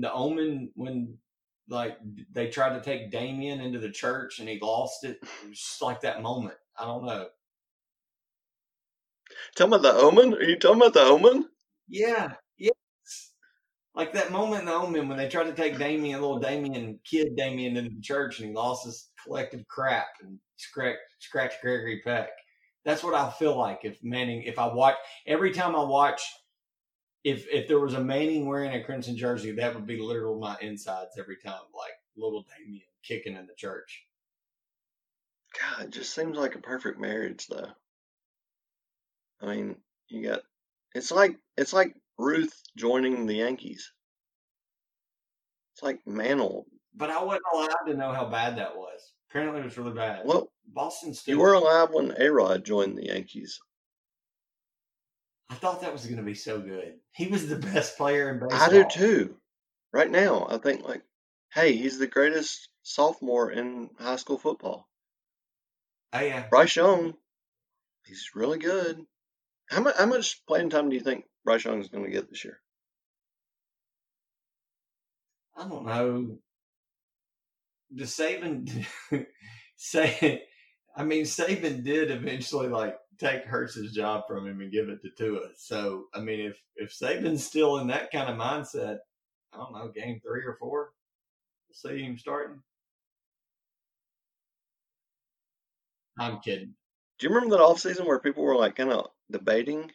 [0.00, 1.18] the omen when
[1.68, 1.98] like
[2.32, 5.18] they tried to take Damien into the church and he lost it.
[5.22, 6.56] It was just like that moment.
[6.78, 7.28] I don't know.
[9.56, 10.34] Tell me about the Omen.
[10.34, 11.48] Are you talking about the Omen?
[11.88, 12.72] Yeah, yes.
[13.94, 17.36] Like that moment in the omen when they tried to take Damien, little Damien, kid
[17.36, 22.30] Damien into the church and he lost his collective crap and scratch scratch Gregory Peck.
[22.84, 24.96] That's what I feel like if Manning if I watch
[25.26, 26.22] every time I watch
[27.24, 30.56] if if there was a Manning wearing a crimson jersey, that would be literal my
[30.60, 34.04] insides every time, like little Damien kicking in the church.
[35.60, 37.68] God, it just seems like a perfect marriage, though.
[39.40, 39.76] I mean,
[40.08, 40.40] you got
[40.94, 43.92] it's like it's like Ruth joining the Yankees.
[45.74, 46.66] It's like Mantle.
[46.94, 49.00] But I wasn't allowed to know how bad that was.
[49.30, 50.22] Apparently, it was really bad.
[50.26, 51.34] Well, Boston still.
[51.34, 53.58] you were alive when A Rod joined the Yankees.
[55.52, 56.94] I thought that was going to be so good.
[57.12, 58.58] He was the best player in baseball.
[58.58, 59.36] I do too.
[59.92, 61.02] Right now, I think like,
[61.52, 64.88] hey, he's the greatest sophomore in high school football.
[66.14, 67.14] Oh yeah, Bryce Young,
[68.06, 69.04] he's really good.
[69.68, 72.30] How much how much playing time do you think Bryce Young is going to get
[72.30, 72.58] this year?
[75.54, 76.38] I don't know.
[77.90, 78.86] The Saban
[79.76, 80.44] say,
[80.96, 85.10] I mean, Saban did eventually like take Hurts's job from him and give it to
[85.10, 85.48] Tua.
[85.56, 88.98] So I mean, if if Saban's still in that kind of mindset,
[89.52, 90.92] I don't know, game three or four,
[91.68, 92.62] we'll see him starting.
[96.18, 96.74] I'm kidding.
[97.18, 99.90] Do you remember that off season where people were like kind of debating?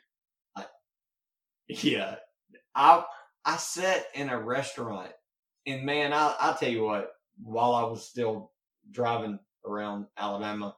[1.68, 2.16] Yeah,
[2.76, 3.04] I
[3.44, 5.12] I sat in a restaurant,
[5.66, 7.12] and man, I I'll tell you what.
[7.44, 8.52] While I was still
[8.90, 10.76] driving around Alabama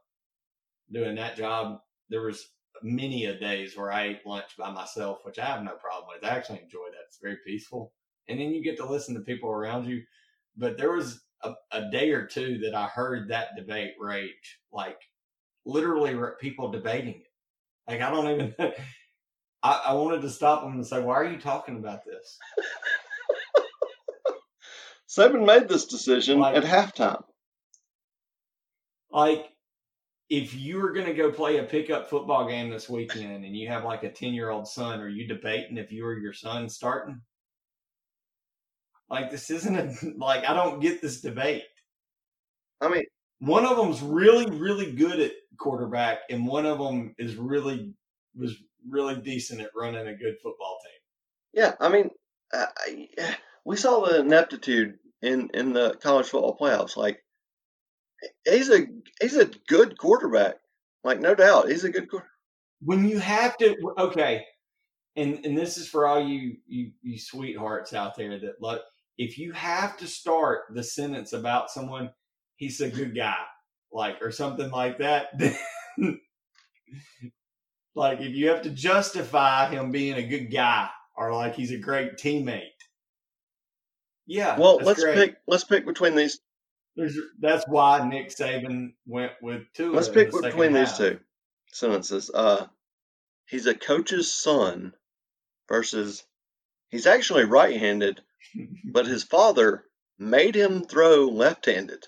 [0.92, 1.80] doing that job,
[2.10, 2.50] there was
[2.84, 6.30] many a days where I ate lunch by myself, which I have no problem with.
[6.30, 7.04] I actually enjoy that.
[7.08, 7.94] It's very peaceful,
[8.28, 10.02] and then you get to listen to people around you.
[10.58, 15.00] But there was a, a day or two that I heard that debate rage, like
[15.66, 17.28] literally people debating it.
[17.88, 18.56] Like I don't even.
[19.64, 22.38] I, I wanted to stop them and say, "Why are you talking about this?"
[25.10, 27.24] Saban made this decision Like- at halftime.
[29.12, 29.46] Like,
[30.30, 33.68] if you were going to go play a pickup football game this weekend and you
[33.70, 36.70] have like a 10 year old son, are you debating if you or your son
[36.70, 37.22] starting?
[39.10, 41.64] Like, this isn't a, like, I don't get this debate.
[42.82, 43.04] I mean,
[43.40, 47.94] One of them's really, really good at quarterback, and one of them is really,
[48.36, 48.56] was
[48.88, 51.62] really decent at running a good football team.
[51.64, 52.10] yeah, I mean,
[53.66, 56.96] we saw the ineptitude in in the college football playoffs.
[56.98, 57.24] Like,
[58.46, 58.88] he's a
[59.22, 60.56] he's a good quarterback.
[61.04, 62.32] Like, no doubt, he's a good quarterback.
[62.82, 64.46] when you have to okay
[65.16, 68.82] and and this is for all you you you sweethearts out there that like
[69.18, 72.10] if you have to start the sentence about someone
[72.58, 73.36] he's a good guy
[73.92, 75.30] like or something like that
[77.96, 81.78] like if you have to justify him being a good guy or like he's a
[81.78, 82.70] great teammate
[84.28, 85.16] yeah Well, let's great.
[85.16, 86.40] pick let's pick between these
[87.00, 89.94] There's, that's why Nick Saban went with two.
[89.94, 91.22] let's pick between these two
[91.72, 92.30] sentences.
[92.30, 92.68] Uh,
[93.48, 94.92] he's a coach's son
[95.70, 96.26] versus
[96.90, 98.20] he's actually right-handed,
[98.84, 99.86] but his father
[100.18, 102.06] made him throw left-handed.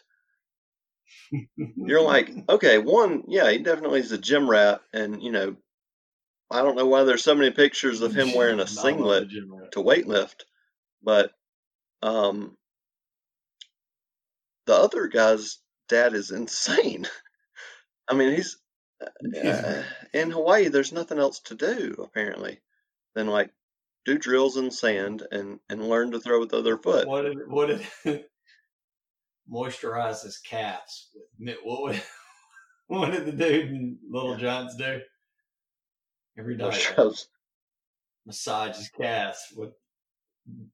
[1.56, 5.56] You're like, okay, one, yeah, he definitely is a gym rat, and you know,
[6.52, 9.30] I don't know why there's so many pictures of him wearing a singlet
[9.72, 10.42] to weightlift,
[11.02, 11.32] but
[12.04, 12.58] um,
[14.72, 15.58] the other guy's
[15.90, 17.06] dad is insane.
[18.08, 18.58] I mean, he's
[19.02, 20.70] uh, in Hawaii.
[20.70, 22.62] There's nothing else to do apparently
[23.14, 23.52] than like
[24.06, 27.06] do drills in sand and and learn to throw with the other foot.
[27.06, 27.68] What did what
[28.06, 28.26] did
[29.52, 31.10] moisturize his calves?
[31.38, 32.02] with What would,
[32.88, 35.02] what did the dude in Little Giants do?
[36.40, 37.26] Every day, Moisturize
[38.26, 39.72] massage his calves with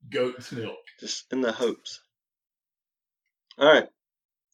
[0.07, 0.77] goat's milk.
[0.99, 1.99] just in the hopes.
[3.59, 3.87] All right,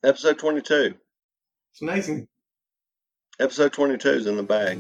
[0.02, 0.94] episode 22.
[1.74, 2.30] It's amazing.
[3.38, 4.80] Episode 22 is in the bag.